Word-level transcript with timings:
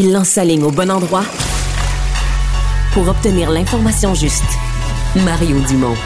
Il 0.00 0.12
lance 0.12 0.28
sa 0.28 0.44
ligne 0.44 0.62
au 0.62 0.70
bon 0.70 0.92
endroit 0.92 1.24
pour 2.92 3.08
obtenir 3.08 3.50
l'information 3.50 4.14
juste. 4.14 4.44
Mario 5.24 5.58
Dumont. 5.66 5.96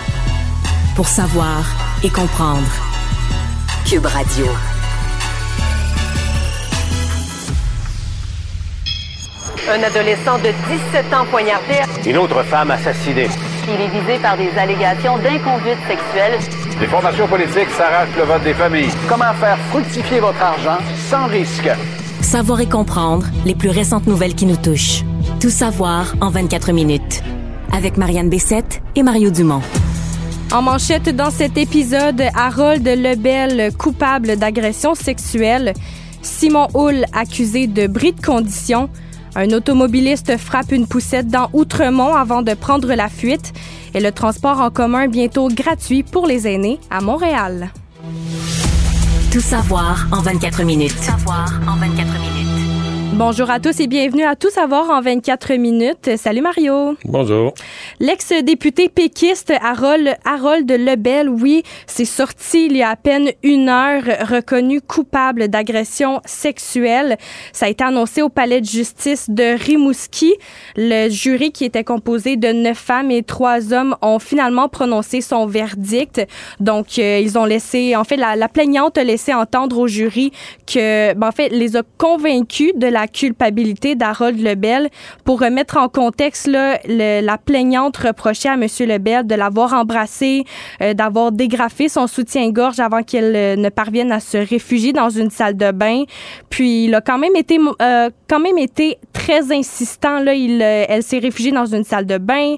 Pour 0.97 1.07
savoir 1.07 1.63
et 2.03 2.09
comprendre. 2.09 2.73
Cube 3.85 4.07
Radio. 4.07 4.47
Un 9.71 9.83
adolescent 9.83 10.39
de 10.39 10.55
17 10.95 11.13
ans 11.13 11.27
poignardé. 11.31 11.83
Une 12.07 12.17
autre 12.17 12.43
femme 12.45 12.71
assassinée. 12.71 13.29
Il 13.69 13.79
est 13.79 14.01
visé 14.01 14.19
par 14.23 14.39
des 14.39 14.53
allégations 14.57 15.19
d'inconduite 15.19 15.77
sexuelle. 15.87 16.39
Les 16.81 16.87
formations 16.87 17.29
politiques 17.29 17.71
s'arrachent 17.77 18.17
le 18.17 18.25
vote 18.25 18.43
des 18.43 18.55
familles. 18.55 18.91
Comment 19.07 19.35
faire 19.35 19.59
fructifier 19.69 20.21
votre 20.21 20.41
argent 20.41 20.79
sans 21.11 21.27
risque? 21.27 21.69
Savoir 22.33 22.63
et 22.63 22.67
comprendre 22.67 23.27
les 23.45 23.55
plus 23.55 23.69
récentes 23.69 24.07
nouvelles 24.07 24.35
qui 24.35 24.47
nous 24.47 24.57
touchent. 24.57 25.05
Tout 25.39 25.51
savoir 25.51 26.15
en 26.23 26.31
24 26.31 26.73
minutes. 26.73 27.23
Avec 27.73 27.99
Marianne 27.99 28.31
Bessette 28.31 28.81
et 28.97 29.03
Mario 29.03 29.29
Dumont. 29.29 29.61
En 30.51 30.63
manchette 30.63 31.15
dans 31.15 31.31
cet 31.31 31.59
épisode, 31.59 32.23
Harold 32.35 32.89
Lebel 32.89 33.71
coupable 33.77 34.39
d'agression 34.39 34.95
sexuelle, 34.95 35.75
Simon 36.23 36.69
Hull 36.73 37.05
accusé 37.13 37.67
de 37.67 37.87
bris 37.87 38.15
de 38.15 38.23
condition, 38.23 38.89
un 39.37 39.51
automobiliste 39.51 40.39
frappe 40.39 40.73
une 40.73 40.87
poussette 40.87 41.29
dans 41.29 41.51
Outremont 41.53 42.15
avant 42.15 42.41
de 42.41 42.55
prendre 42.55 42.95
la 42.95 43.11
fuite 43.11 43.53
et 43.93 44.01
le 44.01 44.11
transport 44.11 44.59
en 44.63 44.71
commun 44.71 45.07
bientôt 45.07 45.49
gratuit 45.49 46.03
pour 46.03 46.27
les 46.27 46.49
aînés 46.49 46.81
à 46.91 47.03
Montréal. 47.03 47.71
Tout 49.33 49.41
savoir 49.41 50.07
en 50.13 50.21
24 50.21 50.63
minutes. 50.63 50.95
Tout 50.95 51.05
savoir 51.05 51.59
en 51.67 51.77
24 51.77 51.89
minutes. 51.89 52.12
Bonjour 53.15 53.51
à 53.51 53.61
tous 53.61 53.79
et 53.79 53.89
bienvenue 53.89 54.25
à 54.25 54.37
Tout 54.37 54.49
savoir 54.49 54.89
en 54.89 55.03
24 55.03 55.53
minutes. 55.57 56.17
Salut 56.17 56.41
Mario. 56.41 56.97
Bonjour. 57.05 57.53
L'ex-député 58.01 58.89
péquiste 58.89 59.53
Harold, 59.63 60.17
Harold 60.25 60.71
Lebel, 60.71 61.29
oui, 61.29 61.63
s'est 61.87 62.07
sorti 62.07 62.67
il 62.67 62.77
y 62.79 62.83
a 62.83 62.89
à 62.89 62.97
peine 62.97 63.29
une 63.43 63.69
heure, 63.69 64.03
reconnu 64.29 64.81
coupable 64.81 65.49
d'agression 65.49 66.23
sexuelle. 66.25 67.19
Ça 67.53 67.67
a 67.67 67.69
été 67.69 67.85
annoncé 67.85 68.23
au 68.23 68.31
palais 68.31 68.63
de 68.63 68.67
justice 68.67 69.29
de 69.29 69.63
Rimouski. 69.63 70.33
Le 70.77 71.11
jury, 71.11 71.53
qui 71.53 71.67
était 71.67 71.85
composé 71.85 72.37
de 72.37 72.49
neuf 72.49 72.79
femmes 72.79 73.11
et 73.11 73.23
trois 73.23 73.75
hommes, 73.75 73.95
ont 74.01 74.21
finalement 74.21 74.71
prononcé 74.71 75.21
son 75.21 75.45
verdict. 75.45 76.27
Donc, 76.61 76.99
euh, 76.99 77.21
ils 77.23 77.39
ont 77.39 77.45
laissé, 77.45 77.95
en 77.95 78.05
fait, 78.05 78.17
la, 78.17 78.37
la, 78.37 78.49
plaignante 78.49 78.97
a 78.97 79.05
laissé 79.05 79.35
entendre 79.35 79.79
au 79.79 79.87
jury 79.87 80.33
que, 80.67 81.13
ben, 81.13 81.29
en 81.29 81.33
fait, 81.33 81.51
les 81.51 81.77
a 81.77 81.83
convaincus 81.99 82.73
de 82.75 82.87
la 82.87 83.03
culpabilité 83.13 83.95
d'Harold 83.95 84.41
Lebel. 84.41 84.89
Pour 85.25 85.41
remettre 85.41 85.77
en 85.77 85.89
contexte, 85.89 86.49
la 86.49 87.39
plaignante 87.39 87.97
reprochait 87.97 88.49
à 88.49 88.55
M. 88.55 88.67
Lebel 88.81 89.27
de 89.27 89.35
l'avoir 89.35 89.75
embrassé, 89.75 90.45
euh, 90.81 90.95
d'avoir 90.95 91.33
dégrafé 91.33 91.89
son 91.89 92.07
soutien-gorge 92.07 92.81
avant 92.81 93.03
qu'elle 93.03 93.37
euh, 93.37 93.57
ne 93.57 93.69
parvienne 93.69 94.13
à 94.13 94.21
se 94.21 94.37
réfugier 94.37 94.93
dans 94.93 95.11
une 95.11 95.31
salle 95.31 95.57
de 95.57 95.71
bain. 95.71 96.05
Puis 96.51 96.85
il 96.85 96.95
a 96.95 97.01
quand 97.01 97.19
même 97.19 97.37
été, 97.37 97.59
euh, 97.81 98.11
quand 98.29 98.41
même 98.41 98.59
été 98.59 98.99
très 99.13 99.53
insistant. 99.53 100.19
Là, 100.21 100.35
il, 100.35 100.63
elle 100.63 101.03
s'est 101.03 101.19
réfugiée 101.19 101.53
dans 101.53 101.67
une 101.67 101.85
salle 101.85 102.07
de 102.07 102.19
bain. 102.19 102.57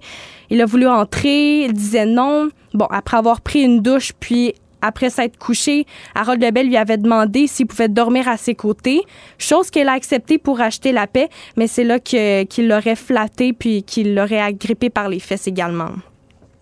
Il 0.50 0.60
a 0.60 0.66
voulu 0.66 0.86
entrer, 0.86 1.64
il 1.64 1.72
disait 1.72 2.06
non. 2.06 2.48
Bon, 2.74 2.86
après 2.90 3.16
avoir 3.16 3.40
pris 3.40 3.62
une 3.62 3.80
douche, 3.80 4.12
puis 4.18 4.54
après 4.84 5.10
s'être 5.10 5.38
couché, 5.38 5.86
Harold 6.14 6.42
Lebel 6.42 6.66
lui 6.66 6.76
avait 6.76 6.98
demandé 6.98 7.46
s'il 7.46 7.66
pouvait 7.66 7.88
dormir 7.88 8.28
à 8.28 8.36
ses 8.36 8.54
côtés, 8.54 9.00
chose 9.38 9.70
qu'elle 9.70 9.88
a 9.88 9.92
acceptée 9.92 10.38
pour 10.38 10.60
acheter 10.60 10.92
la 10.92 11.06
paix, 11.06 11.28
mais 11.56 11.66
c'est 11.66 11.84
là 11.84 11.98
qu'il 11.98 12.46
qu 12.48 12.66
l'aurait 12.66 12.96
flatté 12.96 13.52
puis 13.52 13.82
qu'il 13.82 14.14
l'aurait 14.14 14.40
agrippé 14.40 14.90
par 14.90 15.08
les 15.08 15.20
fesses 15.20 15.46
également. 15.46 15.90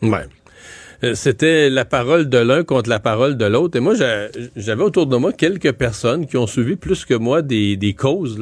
Ouais. 0.03 0.27
C'était 1.15 1.69
la 1.69 1.85
parole 1.85 2.29
de 2.29 2.39
l'un 2.39 2.63
contre 2.63 2.89
la 2.89 3.01
parole 3.01 3.37
de 3.37 3.45
l'autre. 3.45 3.77
Et 3.77 3.81
moi, 3.81 3.95
j'avais 4.55 4.83
autour 4.85 5.07
de 5.07 5.17
moi 5.17 5.33
quelques 5.33 5.73
personnes 5.73 6.27
qui 6.27 6.37
ont 6.37 6.47
suivi 6.47 6.77
plus 6.77 7.05
que 7.05 7.15
moi 7.15 7.43
des, 7.43 7.97
causes 7.99 8.39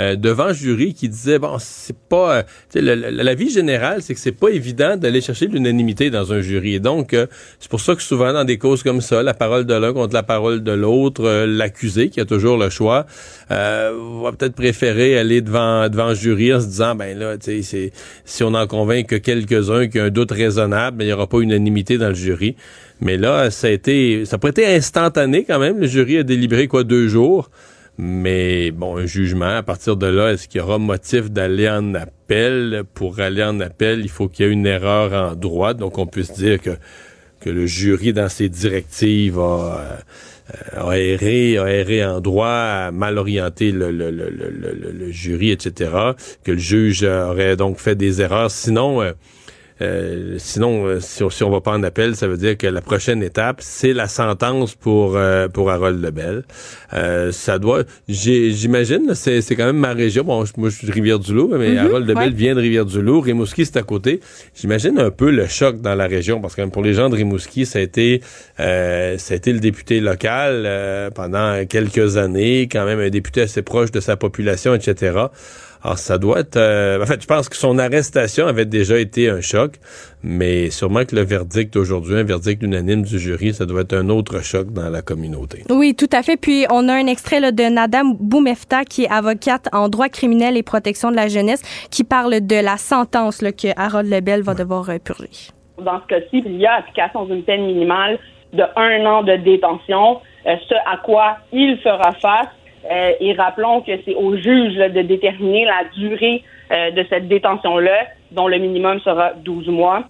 euh, 0.00 0.16
devant 0.16 0.52
jury 0.52 0.94
qui 0.94 1.08
disaient 1.08 1.38
bon, 1.38 1.56
c'est 1.58 1.96
pas 1.96 2.44
euh, 2.76 3.10
la, 3.10 3.34
vie 3.34 3.50
générale, 3.50 4.02
c'est 4.02 4.14
que 4.14 4.20
c'est 4.20 4.32
pas 4.32 4.48
évident 4.48 4.96
d'aller 4.96 5.20
chercher 5.20 5.46
l'unanimité 5.46 6.08
dans 6.08 6.32
un 6.32 6.40
jury. 6.40 6.74
Et 6.74 6.80
donc, 6.80 7.12
euh, 7.12 7.26
c'est 7.58 7.70
pour 7.70 7.80
ça 7.80 7.94
que 7.94 8.02
souvent 8.02 8.32
dans 8.32 8.44
des 8.44 8.56
causes 8.56 8.82
comme 8.82 9.02
ça, 9.02 9.22
la 9.22 9.34
parole 9.34 9.66
de 9.66 9.74
l'un 9.74 9.92
contre 9.92 10.14
la 10.14 10.22
parole 10.22 10.62
de 10.62 10.72
l'autre, 10.72 11.24
euh, 11.24 11.46
l'accusé 11.46 12.08
qui 12.08 12.20
a 12.20 12.24
toujours 12.24 12.56
le 12.56 12.70
choix, 12.70 13.06
va 13.50 14.32
peut-être 14.32 14.54
préférer 14.54 15.18
aller 15.18 15.40
devant 15.40 15.88
devant 15.88 16.14
jury 16.14 16.54
en 16.54 16.60
se 16.60 16.66
disant 16.66 16.94
ben 16.94 17.18
là, 17.18 17.36
tu 17.36 17.62
sais, 17.62 17.92
si 18.24 18.44
on 18.44 18.54
en 18.54 18.66
convainc 18.66 19.06
que 19.06 19.16
quelques-uns 19.16 19.88
qui 19.88 20.00
ont 20.00 20.04
un 20.04 20.10
doute 20.10 20.30
raisonnable, 20.30 20.98
ben, 20.98 21.04
il 21.04 21.08
y 21.10 21.12
aura 21.12 21.26
pas 21.26 21.38
unanimité 21.38 21.98
dans 21.98 22.08
le 22.08 22.14
jury. 22.14 22.56
Mais 23.00 23.16
là, 23.16 23.50
ça 23.50 23.66
a 23.66 23.70
été, 23.70 24.24
ça 24.24 24.38
pas 24.38 24.48
été 24.48 24.66
instantané 24.66 25.44
quand 25.44 25.58
même. 25.58 25.78
Le 25.78 25.86
jury 25.86 26.18
a 26.18 26.22
délibéré 26.22 26.68
quoi 26.68 26.84
deux 26.84 27.08
jours? 27.08 27.50
Mais 28.02 28.70
bon, 28.70 28.96
un 28.96 29.04
jugement, 29.04 29.58
à 29.58 29.62
partir 29.62 29.94
de 29.94 30.06
là, 30.06 30.32
est-ce 30.32 30.48
qu'il 30.48 30.58
y 30.58 30.64
aura 30.64 30.78
motif 30.78 31.30
d'aller 31.30 31.68
en 31.68 31.94
appel? 31.94 32.82
Pour 32.94 33.20
aller 33.20 33.44
en 33.44 33.60
appel, 33.60 34.00
il 34.00 34.08
faut 34.08 34.26
qu'il 34.26 34.46
y 34.46 34.48
ait 34.48 34.52
une 34.52 34.66
erreur 34.66 35.12
en 35.12 35.34
droit. 35.34 35.74
Donc, 35.74 35.98
on 35.98 36.06
puisse 36.06 36.32
dire 36.32 36.62
que, 36.62 36.70
que 37.40 37.50
le 37.50 37.66
jury, 37.66 38.14
dans 38.14 38.30
ses 38.30 38.48
directives, 38.48 39.38
a, 39.38 39.98
a 40.78 40.98
erré, 40.98 41.58
a 41.58 41.66
erré 41.70 42.02
en 42.02 42.22
droit, 42.22 42.48
a 42.48 42.90
mal 42.90 43.18
orienté 43.18 43.70
le, 43.70 43.90
le, 43.90 44.10
le, 44.10 44.30
le, 44.30 45.10
jury, 45.10 45.50
etc. 45.50 45.90
Que 46.42 46.52
le 46.52 46.58
juge 46.58 47.02
aurait 47.04 47.56
donc 47.56 47.76
fait 47.76 47.96
des 47.96 48.22
erreurs. 48.22 48.50
Sinon, 48.50 49.02
euh, 49.82 50.10
euh, 50.10 50.34
sinon, 50.38 50.86
euh, 50.86 51.00
si, 51.00 51.22
on, 51.22 51.30
si, 51.30 51.42
on 51.42 51.50
va 51.50 51.60
pas 51.60 51.72
en 51.72 51.82
appel, 51.82 52.16
ça 52.16 52.28
veut 52.28 52.36
dire 52.36 52.56
que 52.56 52.66
la 52.66 52.80
prochaine 52.80 53.22
étape, 53.22 53.58
c'est 53.60 53.92
la 53.92 54.08
sentence 54.08 54.74
pour 54.74 55.16
euh, 55.16 55.48
pour 55.48 55.70
Harold 55.70 56.02
Lebel. 56.02 56.44
ça 57.32 57.58
doit, 57.58 57.84
j'imagine, 58.08 59.14
c'est, 59.14 59.42
quand 59.56 59.66
même 59.66 59.78
ma 59.78 59.92
région. 59.92 60.24
Bon, 60.24 60.44
moi, 60.56 60.68
je 60.70 60.76
suis 60.76 60.86
de 60.86 60.92
Rivière-du-Loup, 60.92 61.54
mais 61.56 61.74
mm-hmm, 61.74 61.78
Harold 61.78 62.08
Lebel 62.08 62.30
ouais. 62.30 62.34
vient 62.34 62.54
de 62.54 62.60
Rivière-du-Loup. 62.60 63.20
Rimouski, 63.20 63.66
c'est 63.66 63.76
à 63.76 63.82
côté. 63.82 64.20
J'imagine 64.54 64.98
un 64.98 65.10
peu 65.10 65.30
le 65.30 65.46
choc 65.46 65.80
dans 65.80 65.94
la 65.94 66.06
région, 66.06 66.40
parce 66.40 66.54
que 66.54 66.62
pour 66.66 66.82
les 66.82 66.94
gens 66.94 67.08
de 67.08 67.16
Rimouski, 67.16 67.66
ça 67.66 67.78
a 67.78 67.82
été, 67.82 68.20
ça 68.56 68.64
a 68.64 69.34
été 69.34 69.52
le 69.52 69.60
député 69.60 70.00
local 70.00 71.10
pendant 71.14 71.64
quelques 71.66 72.16
années, 72.16 72.68
quand 72.70 72.84
même 72.84 73.00
un 73.00 73.10
député 73.10 73.42
assez 73.42 73.62
proche 73.62 73.90
de 73.90 74.00
sa 74.00 74.16
population, 74.16 74.74
etc. 74.74 75.26
Alors, 75.82 75.98
ça 75.98 76.18
doit 76.18 76.40
être... 76.40 76.56
Euh, 76.56 77.02
en 77.02 77.06
fait, 77.06 77.22
je 77.22 77.26
pense 77.26 77.48
que 77.48 77.56
son 77.56 77.78
arrestation 77.78 78.46
avait 78.46 78.66
déjà 78.66 78.98
été 78.98 79.30
un 79.30 79.40
choc, 79.40 79.76
mais 80.22 80.68
sûrement 80.70 81.04
que 81.04 81.16
le 81.16 81.22
verdict 81.22 81.74
aujourd'hui, 81.76 82.16
un 82.16 82.22
verdict 82.22 82.62
unanime 82.62 83.02
du 83.02 83.18
jury, 83.18 83.54
ça 83.54 83.64
doit 83.64 83.82
être 83.82 83.94
un 83.94 84.10
autre 84.10 84.42
choc 84.44 84.72
dans 84.72 84.90
la 84.90 85.00
communauté. 85.00 85.64
Oui, 85.70 85.94
tout 85.94 86.10
à 86.12 86.22
fait. 86.22 86.36
Puis, 86.36 86.66
on 86.70 86.88
a 86.88 86.92
un 86.92 87.06
extrait 87.06 87.40
là, 87.40 87.50
de 87.50 87.62
Nadam 87.62 88.14
Boumefta, 88.20 88.84
qui 88.84 89.04
est 89.04 89.10
avocate 89.10 89.68
en 89.72 89.88
droit 89.88 90.10
criminel 90.10 90.58
et 90.58 90.62
protection 90.62 91.10
de 91.10 91.16
la 91.16 91.28
jeunesse, 91.28 91.62
qui 91.90 92.04
parle 92.04 92.46
de 92.46 92.62
la 92.62 92.76
sentence 92.76 93.40
là, 93.40 93.52
que 93.52 93.68
Harold 93.76 94.10
Lebel 94.10 94.42
va 94.42 94.54
devoir 94.54 94.90
euh, 94.90 94.98
purger. 94.98 95.30
Dans 95.82 96.00
ce 96.02 96.06
cas-ci, 96.08 96.42
il 96.44 96.56
y 96.56 96.66
a 96.66 96.74
application 96.74 97.24
d'une 97.24 97.42
peine 97.42 97.64
minimale 97.64 98.18
de 98.52 98.64
un 98.76 99.06
an 99.06 99.22
de 99.22 99.36
détention, 99.36 100.20
euh, 100.46 100.56
ce 100.68 100.74
à 100.74 100.98
quoi 100.98 101.38
il 101.52 101.78
fera 101.78 102.12
face 102.20 102.48
euh, 102.90 103.12
et 103.20 103.32
rappelons 103.34 103.82
que 103.82 103.92
c'est 104.04 104.14
au 104.14 104.36
juge 104.36 104.76
là, 104.76 104.88
de 104.88 105.02
déterminer 105.02 105.64
la 105.64 105.84
durée 105.96 106.42
euh, 106.70 106.90
de 106.92 107.04
cette 107.08 107.28
détention-là, 107.28 108.06
dont 108.32 108.48
le 108.48 108.58
minimum 108.58 109.00
sera 109.00 109.32
12 109.34 109.68
mois. 109.68 110.04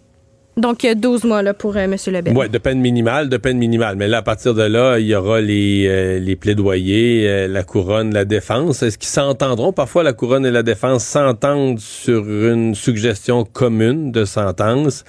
Donc, 0.57 0.85
12 0.85 1.25
mois 1.25 1.43
là, 1.43 1.55
pour 1.55 1.77
euh, 1.77 1.81
M. 1.81 1.97
Lebel. 2.09 2.37
Oui, 2.37 2.49
de 2.49 2.59
peine 2.59 2.81
minimale, 2.81 3.29
de 3.29 3.37
peine 3.37 3.57
minimale. 3.57 3.97
Mais 3.97 4.09
là, 4.09 4.19
à 4.19 4.23
partir 4.23 4.53
de 4.53 4.63
là, 4.63 4.99
il 4.99 5.07
y 5.07 5.15
aura 5.15 5.41
les, 5.41 5.87
euh, 5.89 6.19
les 6.19 6.37
plaidoyers, 6.37 7.29
euh, 7.29 7.49
la 7.49 7.63
couronne, 7.63 8.13
la 8.13 8.25
défense. 8.25 8.83
Est-ce 8.83 8.99
qu'ils 8.99 9.09
s'entendront? 9.09 9.73
Parfois, 9.73 10.03
la 10.03 10.13
couronne 10.13 10.45
et 10.45 10.51
la 10.51 10.63
défense 10.63 11.05
s'entendent 11.05 11.79
sur 11.79 12.29
une 12.29 12.75
suggestion 12.75 13.45
commune 13.45 14.13
de 14.13 14.25
sentence. 14.25 15.05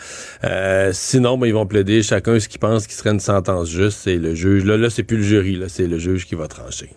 sinon, 0.94 1.38
ben, 1.38 1.48
ils 1.48 1.54
vont 1.54 1.66
plaider 1.66 2.02
chacun 2.02 2.40
ce 2.40 2.48
qu'ils 2.48 2.60
pense 2.60 2.88
qui 2.88 2.94
serait 2.94 3.12
une 3.12 3.20
sentence 3.20 3.70
juste. 3.70 4.00
C'est 4.04 4.18
le 4.18 4.36
juge. 4.36 4.64
Là, 4.64 4.78
là 4.78 4.90
c'est 4.90 5.04
plus 5.04 5.18
le 5.18 5.24
jury. 5.24 5.56
Là, 5.58 5.66
c'est 5.68 5.88
le 5.88 5.98
juge 5.98 6.28
qui 6.28 6.36
va 6.36 6.48
trancher. 6.48 6.90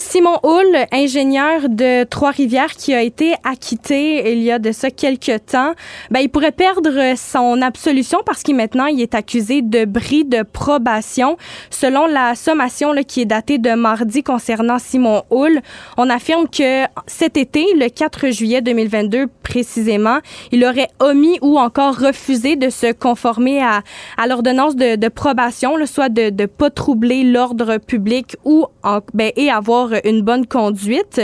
Simon 0.00 0.38
Hull, 0.44 0.86
ingénieur 0.92 1.68
de 1.68 2.04
Trois-Rivières 2.04 2.70
qui 2.76 2.94
a 2.94 3.02
été 3.02 3.34
acquitté 3.42 4.32
il 4.32 4.44
y 4.44 4.52
a 4.52 4.60
de 4.60 4.70
ça 4.70 4.92
quelques 4.92 5.44
temps, 5.46 5.72
ben, 6.12 6.20
il 6.20 6.28
pourrait 6.28 6.52
perdre 6.52 7.16
son 7.16 7.60
absolution 7.62 8.20
parce 8.24 8.44
qu'il 8.44 8.54
maintenant 8.54 8.86
il 8.86 9.00
est 9.00 9.16
accusé 9.16 9.60
de 9.60 9.84
bris 9.84 10.24
de 10.24 10.44
probation. 10.44 11.36
Selon 11.70 12.06
la 12.06 12.36
sommation 12.36 12.92
là, 12.92 13.02
qui 13.02 13.22
est 13.22 13.26
datée 13.26 13.58
de 13.58 13.74
mardi 13.74 14.22
concernant 14.22 14.78
Simon 14.78 15.24
Hull, 15.32 15.60
on 15.96 16.08
affirme 16.08 16.48
que 16.48 16.84
cet 17.08 17.36
été, 17.36 17.66
le 17.74 17.88
4 17.88 18.30
juillet 18.30 18.62
2022 18.62 19.26
précisément, 19.42 20.18
il 20.52 20.64
aurait 20.64 20.90
omis 21.00 21.38
ou 21.42 21.58
encore 21.58 21.98
refusé 21.98 22.54
de 22.54 22.70
se 22.70 22.92
conformer 22.92 23.62
à, 23.62 23.82
à 24.16 24.26
l'ordonnance 24.28 24.76
de, 24.76 24.94
de, 24.94 25.08
probation, 25.08 25.74
soit 25.86 26.08
de 26.08 26.30
ne 26.30 26.46
pas 26.46 26.70
troubler 26.70 27.24
l'ordre 27.24 27.78
public 27.78 28.36
ou 28.44 28.66
en, 28.84 29.00
ben, 29.12 29.32
et 29.36 29.50
avoir 29.50 29.87
une 30.04 30.22
bonne 30.22 30.46
conduite. 30.46 31.20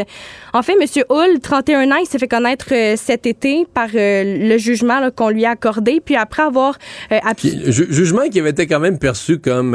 En 0.52 0.62
fait, 0.62 0.72
M. 0.72 0.86
Hull, 1.10 1.40
31 1.40 1.90
ans, 1.90 1.96
il 1.96 2.06
s'est 2.06 2.18
fait 2.18 2.28
connaître 2.28 2.72
cet 2.96 3.26
été 3.26 3.66
par 3.72 3.88
le 3.92 4.56
jugement 4.58 5.10
qu'on 5.10 5.28
lui 5.28 5.44
a 5.44 5.50
accordé. 5.50 6.00
Puis 6.04 6.16
après 6.16 6.42
avoir... 6.42 6.78
jugement 7.66 8.28
qui 8.28 8.40
avait 8.40 8.50
été 8.50 8.66
quand 8.66 8.80
même 8.80 8.98
perçu 8.98 9.38
comme, 9.38 9.72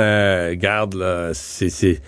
garde, 0.54 0.96
là, 0.96 1.32
c'est 1.34 2.02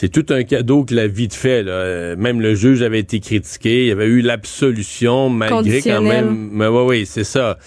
c'est 0.00 0.08
tout 0.08 0.26
un 0.32 0.44
cadeau 0.44 0.84
que 0.84 0.94
la 0.94 1.08
vie 1.08 1.26
te 1.26 1.34
fait. 1.34 1.64
Là. 1.64 2.14
Même 2.14 2.40
le 2.40 2.54
juge 2.54 2.82
avait 2.82 3.00
été 3.00 3.18
critiqué, 3.18 3.82
il 3.82 3.88
y 3.88 3.90
avait 3.90 4.06
eu 4.06 4.20
l'absolution 4.20 5.28
malgré 5.28 5.82
quand 5.82 6.02
même. 6.02 6.50
Mais 6.52 6.68
oui, 6.68 6.82
oui, 6.86 7.06
c'est 7.06 7.24
ça. 7.24 7.58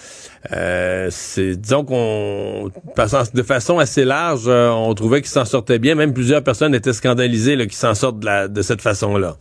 Euh, 0.53 1.09
c'est 1.11 1.57
disons 1.57 1.83
qu'on 1.83 2.71
de 3.33 3.43
façon 3.43 3.79
assez 3.79 4.05
large, 4.05 4.45
euh, 4.47 4.69
on 4.69 4.93
trouvait 4.93 5.21
qu'il 5.21 5.29
s'en 5.29 5.43
sortait 5.43 5.77
bien. 5.77 5.95
Même 5.95 6.13
plusieurs 6.13 6.41
personnes 6.41 6.73
étaient 6.73 6.93
scandalisées 6.93 7.57
là, 7.57 7.65
qu'il 7.65 7.75
s'en 7.75 7.95
sortent 7.95 8.19
de, 8.19 8.25
la, 8.25 8.47
de 8.47 8.61
cette 8.61 8.81
façon-là. 8.81 9.35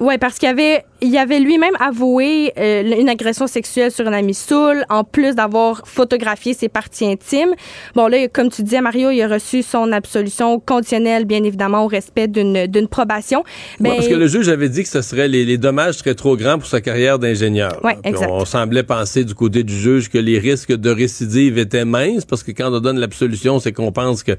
Oui, 0.00 0.18
parce 0.18 0.38
qu'il 0.38 0.48
avait, 0.48 0.84
il 1.00 1.16
avait 1.16 1.38
lui-même 1.38 1.74
avoué 1.78 2.52
euh, 2.58 2.82
une 2.98 3.08
agression 3.08 3.46
sexuelle 3.46 3.92
sur 3.92 4.06
un 4.08 4.12
ami 4.12 4.34
Soul, 4.34 4.84
en 4.90 5.04
plus 5.04 5.34
d'avoir 5.36 5.86
photographié 5.86 6.52
ses 6.52 6.68
parties 6.68 7.06
intimes. 7.06 7.54
Bon, 7.94 8.08
là, 8.08 8.26
comme 8.28 8.50
tu 8.50 8.62
disais, 8.62 8.80
Mario, 8.80 9.10
il 9.10 9.22
a 9.22 9.28
reçu 9.28 9.62
son 9.62 9.92
absolution 9.92 10.58
conditionnelle, 10.58 11.24
bien 11.24 11.44
évidemment, 11.44 11.84
au 11.84 11.86
respect 11.86 12.26
d'une, 12.26 12.66
d'une 12.66 12.88
probation. 12.88 13.44
Mais... 13.78 13.90
parce 13.90 14.08
que 14.08 14.14
le 14.14 14.26
juge 14.26 14.48
avait 14.48 14.68
dit 14.68 14.82
que 14.82 14.88
ce 14.88 15.00
serait 15.00 15.28
les, 15.28 15.44
les 15.44 15.58
dommages 15.58 15.94
seraient 15.94 16.16
trop 16.16 16.36
grands 16.36 16.58
pour 16.58 16.66
sa 16.66 16.80
carrière 16.80 17.18
d'ingénieur. 17.18 17.80
Oui, 17.84 17.92
exact. 18.02 18.28
On 18.30 18.44
semblait 18.44 18.82
penser 18.82 19.24
du 19.24 19.34
côté 19.34 19.62
du 19.62 19.74
juge 19.74 20.10
que 20.10 20.18
les 20.18 20.38
risques 20.38 20.72
de 20.72 20.90
récidive 20.90 21.56
étaient 21.56 21.84
minces, 21.84 22.24
parce 22.24 22.42
que 22.42 22.50
quand 22.50 22.72
on 22.74 22.80
donne 22.80 22.98
l'absolution, 22.98 23.60
c'est 23.60 23.72
qu'on 23.72 23.92
pense 23.92 24.22
que 24.24 24.32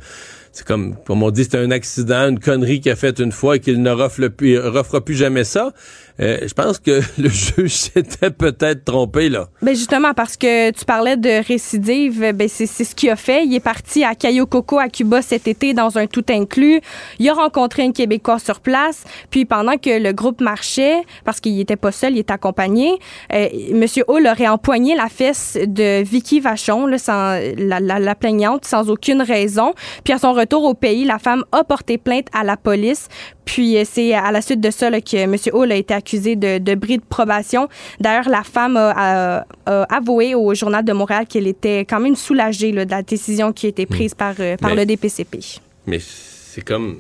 c'est 0.56 0.66
comme, 0.66 0.96
comme 1.06 1.22
on 1.22 1.31
dit, 1.31 1.44
c'est 1.44 1.57
un 1.57 1.69
accident, 1.69 2.30
une 2.30 2.40
connerie 2.40 2.80
qu'il 2.80 2.90
a 2.90 2.96
faite 2.96 3.19
une 3.19 3.34
fois 3.34 3.57
et 3.57 3.60
qu'il 3.60 3.81
ne 3.81 3.92
refera 3.92 4.30
plus, 4.30 4.57
refera 4.57 5.04
plus 5.04 5.13
jamais 5.13 5.44
ça. 5.44 5.74
Euh, 6.20 6.40
je 6.48 6.54
pense 6.54 6.80
que 6.80 7.02
le 7.22 7.30
juge 7.30 7.72
s'était 7.72 8.32
peut-être 8.32 8.86
trompé 8.86 9.30
là. 9.30 9.48
Ben 9.62 9.76
justement 9.76 10.14
parce 10.14 10.38
que 10.38 10.72
tu 10.72 10.86
parlais 10.86 11.18
de 11.18 11.46
récidive, 11.46 12.32
ben 12.34 12.48
c'est 12.48 12.66
ce 12.66 12.96
qu'il 12.96 13.10
a 13.10 13.16
fait. 13.16 13.46
Il 13.46 13.54
est 13.54 13.60
parti 13.60 14.04
à 14.04 14.16
Cayo 14.16 14.46
Coco 14.46 14.80
à 14.80 14.88
Cuba 14.88 15.22
cet 15.22 15.48
été 15.48 15.74
dans 15.74 15.98
un 15.98 16.08
tout 16.08 16.24
inclus. 16.30 16.80
Il 17.20 17.30
a 17.30 17.34
rencontré 17.34 17.84
un 17.84 17.92
Québécois 17.92 18.40
sur 18.40 18.62
place. 18.62 19.04
Puis 19.30 19.46
pendant 19.46 19.78
que 19.78 20.02
le 20.02 20.12
groupe 20.14 20.42
marchait, 20.42 21.02
parce 21.26 21.40
qu'il 21.40 21.56
n'était 21.56 21.76
pas 21.76 21.92
seul, 21.92 22.14
il 22.14 22.20
était 22.20 22.34
accompagné, 22.34 22.98
euh, 23.34 23.50
Monsieur 23.74 24.04
Hall 24.08 24.28
aurait 24.28 24.48
empoigné 24.48 24.96
la 24.96 25.10
fesse 25.10 25.58
de 25.62 26.02
Vicky 26.04 26.40
Vachon, 26.40 26.88
la, 26.88 27.80
la 27.80 28.16
plaignante, 28.16 28.66
sans 28.66 28.90
aucune 28.90 29.22
raison. 29.22 29.74
Puis 30.04 30.14
à 30.14 30.18
son 30.18 30.34
retour 30.34 30.64
au 30.64 30.74
pays, 30.74 31.04
la 31.04 31.20
femme 31.20 31.44
a 31.52 31.64
porté 31.64 31.98
plainte 31.98 32.28
à 32.34 32.44
la 32.44 32.58
police. 32.58 33.10
Puis 33.46 33.78
euh, 33.78 33.84
c'est 33.86 34.14
à 34.14 34.32
la 34.32 34.42
suite 34.42 34.60
de 34.60 34.72
ça 34.72 34.90
là, 34.90 35.02
que 35.02 35.16
M. 35.16 35.36
Hall 35.54 35.72
a 35.72 35.76
été 35.76 35.94
accusé 35.94 36.36
de, 36.36 36.58
de 36.58 36.76
bris 36.76 36.98
de 36.98 37.04
probation. 37.04 37.70
D'ailleurs, 38.00 38.30
la 38.30 38.44
femme 38.44 38.78
a, 38.78 39.46
avoué 39.66 40.36
au 40.36 40.54
Journal 40.54 40.84
de 40.84 40.94
Montréal 40.94 41.26
qu'elle 41.28 41.48
était 41.48 41.80
quand 41.80 42.00
même 42.00 42.16
soulagée 42.16 42.72
de 42.72 42.90
la 42.90 43.04
décision 43.04 43.54
qui 43.54 43.68
a 43.68 43.70
été 43.70 43.86
prise 43.86 44.14
hmm. 44.14 44.18
par, 44.18 44.36
euh, 44.40 44.56
le 44.76 44.86
DPCP. 44.86 45.40
Mais 45.88 46.00
c'est 46.02 46.62
comme 46.62 46.98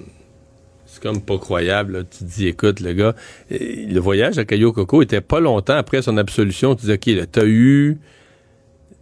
c'est 0.85 1.01
comme 1.01 1.21
pas 1.21 1.37
croyable. 1.37 2.05
Tu 2.09 2.19
te 2.19 2.23
dis, 2.23 2.47
écoute, 2.47 2.79
le 2.79 2.93
gars, 2.93 3.15
euh, 3.51 3.57
le 3.59 3.99
voyage 3.99 4.37
à 4.37 4.45
Cayo 4.45 4.71
Coco 4.71 5.01
était 5.01 5.21
pas 5.21 5.41
longtemps 5.41 5.75
après 5.75 6.01
son 6.01 6.15
absolution. 6.17 6.75
Tu 6.75 6.85
dis, 6.85 6.93
OK, 6.93 7.27
t'as 7.31 7.45
eu 7.45 7.97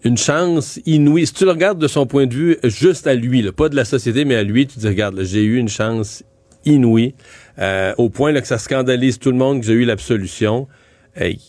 une 0.04 0.18
chance 0.18 0.80
inouïe. 0.86 1.28
Si 1.28 1.34
tu 1.34 1.46
le 1.46 1.52
regardes 1.52 1.80
de 1.80 1.88
son 1.88 2.08
point 2.08 2.26
de 2.26 2.34
vue, 2.34 2.58
juste 2.64 3.06
à 3.06 3.14
lui, 3.14 3.44
pas 3.52 3.70
de 3.70 3.76
la 3.76 3.86
société, 3.86 4.26
mais 4.26 4.36
à 4.36 4.44
lui, 4.44 4.66
tu 4.66 4.80
dis, 4.80 4.88
regarde, 4.88 5.22
j'ai 5.24 5.44
eu 5.44 5.58
une 5.58 5.70
chance 5.70 6.24
inouïe, 6.66 7.16
euh, 7.60 7.94
au 7.98 8.10
point 8.10 8.32
là, 8.32 8.42
que 8.42 8.48
ça 8.48 8.58
scandalise 8.58 9.20
tout 9.20 9.32
le 9.32 9.38
monde 9.38 9.62
que 9.62 9.66
j'ai 9.66 9.74
eu 9.74 9.86
l'absolution. 9.86 10.68
Hey, 11.16 11.40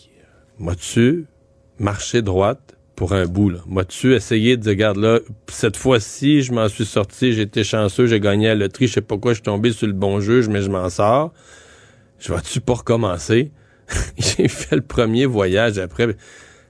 moi-tu 0.58 1.26
marché 1.78 2.22
droite 2.22 2.76
pour 2.96 3.12
un 3.12 3.26
bout, 3.26 3.50
là? 3.50 3.58
Moi-tu 3.66 4.14
essayé 4.14 4.56
de 4.56 4.62
dire, 4.62 4.70
regarde 4.70 4.98
là, 4.98 5.18
cette 5.48 5.76
fois-ci, 5.76 6.42
je 6.42 6.52
m'en 6.52 6.68
suis 6.68 6.84
sorti, 6.84 7.40
été 7.40 7.64
chanceux, 7.64 8.06
j'ai 8.06 8.20
gagné 8.20 8.48
à 8.48 8.54
la 8.54 8.66
loterie, 8.66 8.86
je 8.86 8.94
sais 8.94 9.00
pas 9.00 9.18
quoi, 9.18 9.32
je 9.32 9.36
suis 9.36 9.42
tombé 9.42 9.72
sur 9.72 9.86
le 9.86 9.92
bon 9.92 10.20
juge, 10.20 10.48
mais 10.48 10.62
je 10.62 10.70
m'en 10.70 10.88
sors. 10.88 11.32
Je 12.18 12.32
vais-tu 12.32 12.60
pas 12.60 12.74
recommencer? 12.74 13.50
j'ai 14.18 14.48
fait 14.48 14.76
le 14.76 14.82
premier 14.82 15.26
voyage 15.26 15.78
après 15.78 16.16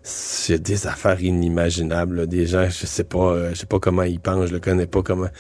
c'est 0.07 0.63
des 0.63 0.87
affaires 0.87 1.23
inimaginables, 1.23 2.27
des 2.27 2.45
gens, 2.47 2.69
je 2.69 2.85
sais 2.85 3.05
pas, 3.05 3.33
euh, 3.33 3.51
je 3.55 3.61
sais 3.61 3.67
pas 3.67 3.79
comment 3.79 4.03
ils 4.03 4.21
pensent, 4.21 4.49
je 4.49 4.53
le 4.53 4.61
connais 4.61 4.87
pas 4.87 5.03
comment, 5.03 5.31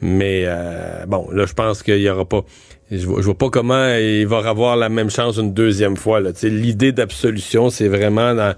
mais 0.00 0.44
euh, 0.46 1.04
bon, 1.06 1.28
là, 1.30 1.44
je 1.44 1.52
pense 1.52 1.82
qu'il 1.82 1.98
y 1.98 2.08
aura 2.08 2.24
pas, 2.24 2.42
je 2.90 3.06
vois, 3.06 3.20
vois 3.20 3.36
pas 3.36 3.50
comment 3.50 3.94
il 3.96 4.26
va 4.26 4.38
avoir 4.48 4.76
la 4.78 4.88
même 4.88 5.10
chance 5.10 5.36
une 5.36 5.52
deuxième 5.52 5.98
fois. 5.98 6.20
Là, 6.20 6.30
l'idée 6.42 6.92
d'absolution, 6.92 7.68
c'est 7.68 7.88
vraiment 7.88 8.34
dans 8.34 8.54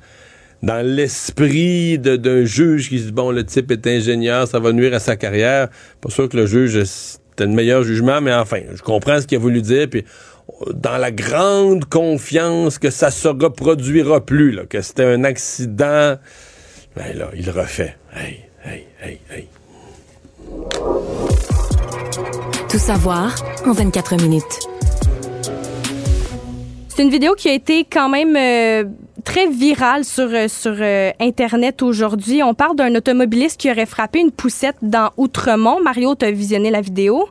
dans 0.63 0.85
l'esprit 0.85 1.99
d'un 1.99 2.45
juge 2.45 2.89
qui 2.89 3.01
dit 3.01 3.13
bon, 3.13 3.31
le 3.31 3.45
type 3.45 3.71
est 3.73 3.87
ingénieur, 3.87 4.49
ça 4.49 4.59
va 4.59 4.73
nuire 4.73 4.95
à 4.95 5.01
sa 5.01 5.17
carrière. 5.17 5.69
Pas 6.01 6.11
sûr 6.11 6.29
que 6.29 6.37
le 6.37 6.47
juge 6.47 6.83
c'était 6.85 7.45
le 7.45 7.55
meilleur 7.55 7.83
jugement, 7.83 8.21
mais 8.23 8.33
enfin, 8.33 8.61
je 8.75 8.81
comprends 8.81 9.21
ce 9.21 9.27
qu'il 9.27 9.37
a 9.37 9.41
voulu 9.41 9.61
dire, 9.61 9.89
puis 9.91 10.05
dans 10.73 10.97
la 10.97 11.11
grande 11.11 11.85
confiance 11.85 12.79
que 12.79 12.91
ça 12.91 13.11
se 13.11 13.29
reproduira 13.29 14.25
plus, 14.25 14.59
que 14.69 14.81
c'était 14.81 15.05
un 15.05 15.25
accident. 15.25 16.17
Ben 16.97 17.17
là, 17.17 17.31
il 17.37 17.51
refait. 17.51 17.97
Hey, 18.15 18.45
hey, 18.65 18.87
hey, 19.03 19.21
hey. 19.31 19.49
Tout 22.69 22.79
savoir 22.79 23.35
en 23.67 23.73
24 23.73 24.17
minutes. 24.23 24.67
C'est 26.89 27.03
une 27.03 27.11
vidéo 27.11 27.35
qui 27.35 27.51
a 27.51 27.53
été 27.53 27.85
quand 27.85 28.09
même 28.09 28.35
euh, 28.37 28.85
très 29.23 29.49
virale 29.49 30.05
sur, 30.05 30.29
euh, 30.33 30.49
sur 30.49 30.75
euh, 30.81 31.11
Internet 31.21 31.83
aujourd'hui. 31.83 32.43
On 32.43 32.55
parle 32.55 32.77
d'un 32.77 32.95
automobiliste 32.95 33.61
qui 33.61 33.71
aurait 33.71 33.85
frappé 33.85 34.21
une 34.21 34.31
poussette 34.31 34.77
dans 34.81 35.11
Outremont. 35.19 35.83
Mario, 35.83 36.15
tu 36.15 36.25
as 36.25 36.31
visionné 36.31 36.71
la 36.71 36.81
vidéo? 36.81 37.29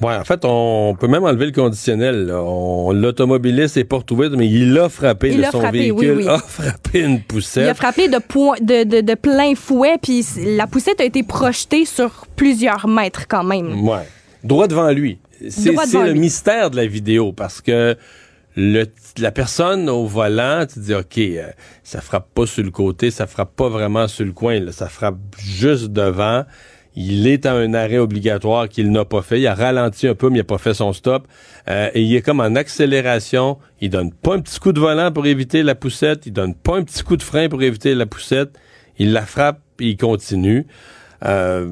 Ouais, 0.00 0.14
en 0.14 0.24
fait, 0.24 0.40
on 0.44 0.96
peut 0.98 1.08
même 1.08 1.24
enlever 1.24 1.46
le 1.46 1.52
conditionnel. 1.52 2.26
L'automobiliste 2.26 3.76
n'est 3.76 3.84
pas 3.84 3.96
retrouvé, 3.96 4.28
mais 4.30 4.48
il 4.48 4.76
a 4.78 4.88
frappé 4.88 5.32
il 5.34 5.44
a 5.44 5.50
son 5.50 5.60
frappé, 5.60 5.78
véhicule, 5.78 6.12
oui, 6.12 6.24
oui. 6.24 6.28
a 6.28 6.38
frappé 6.38 7.00
une 7.00 7.20
poussette. 7.20 7.64
Il 7.64 7.68
a 7.68 7.74
frappé 7.74 8.08
de, 8.08 8.18
point, 8.18 8.56
de, 8.60 8.84
de, 8.84 9.00
de, 9.02 9.14
plein 9.14 9.54
fouet, 9.54 9.98
puis 10.00 10.24
la 10.56 10.66
poussette 10.66 11.00
a 11.00 11.04
été 11.04 11.22
projetée 11.22 11.84
sur 11.84 12.26
plusieurs 12.34 12.88
mètres 12.88 13.26
quand 13.28 13.44
même. 13.44 13.86
Ouais, 13.86 14.06
droit 14.42 14.68
devant 14.68 14.90
lui. 14.90 15.18
C'est 15.48 15.72
le 15.72 16.12
lui. 16.12 16.20
mystère 16.20 16.70
de 16.70 16.76
la 16.76 16.86
vidéo 16.86 17.32
parce 17.32 17.60
que 17.60 17.96
le, 18.56 18.86
la 19.18 19.32
personne 19.32 19.88
au 19.88 20.06
volant, 20.06 20.66
tu 20.72 20.80
dis, 20.80 20.94
OK, 20.94 21.18
euh, 21.18 21.50
ça 21.82 22.00
frappe 22.00 22.28
pas 22.34 22.46
sur 22.46 22.64
le 22.64 22.70
côté, 22.70 23.10
ça 23.10 23.26
frappe 23.26 23.54
pas 23.54 23.68
vraiment 23.68 24.08
sur 24.08 24.24
le 24.24 24.32
coin, 24.32 24.60
là, 24.60 24.72
ça 24.72 24.88
frappe 24.88 25.18
juste 25.38 25.88
devant. 25.88 26.44
Il 26.96 27.26
est 27.28 27.46
à 27.46 27.54
un 27.54 27.72
arrêt 27.72 27.98
obligatoire 27.98 28.68
qu'il 28.68 28.90
n'a 28.90 29.04
pas 29.04 29.22
fait. 29.22 29.40
Il 29.40 29.46
a 29.46 29.54
ralenti 29.54 30.08
un 30.08 30.14
peu, 30.14 30.28
mais 30.28 30.36
il 30.36 30.40
n'a 30.40 30.44
pas 30.44 30.58
fait 30.58 30.74
son 30.74 30.92
stop. 30.92 31.26
Euh, 31.68 31.90
et 31.94 32.02
il 32.02 32.14
est 32.14 32.22
comme 32.22 32.40
en 32.40 32.56
accélération. 32.56 33.58
Il 33.80 33.90
donne 33.90 34.12
pas 34.12 34.34
un 34.34 34.40
petit 34.40 34.58
coup 34.58 34.72
de 34.72 34.80
volant 34.80 35.12
pour 35.12 35.26
éviter 35.26 35.62
la 35.62 35.74
poussette. 35.74 36.26
Il 36.26 36.32
donne 36.32 36.54
pas 36.54 36.76
un 36.76 36.82
petit 36.82 37.02
coup 37.02 37.16
de 37.16 37.22
frein 37.22 37.48
pour 37.48 37.62
éviter 37.62 37.94
la 37.94 38.06
poussette. 38.06 38.50
Il 38.98 39.12
la 39.12 39.24
frappe 39.24 39.60
et 39.78 39.90
il 39.90 39.96
continue. 39.96 40.66
Euh, 41.24 41.68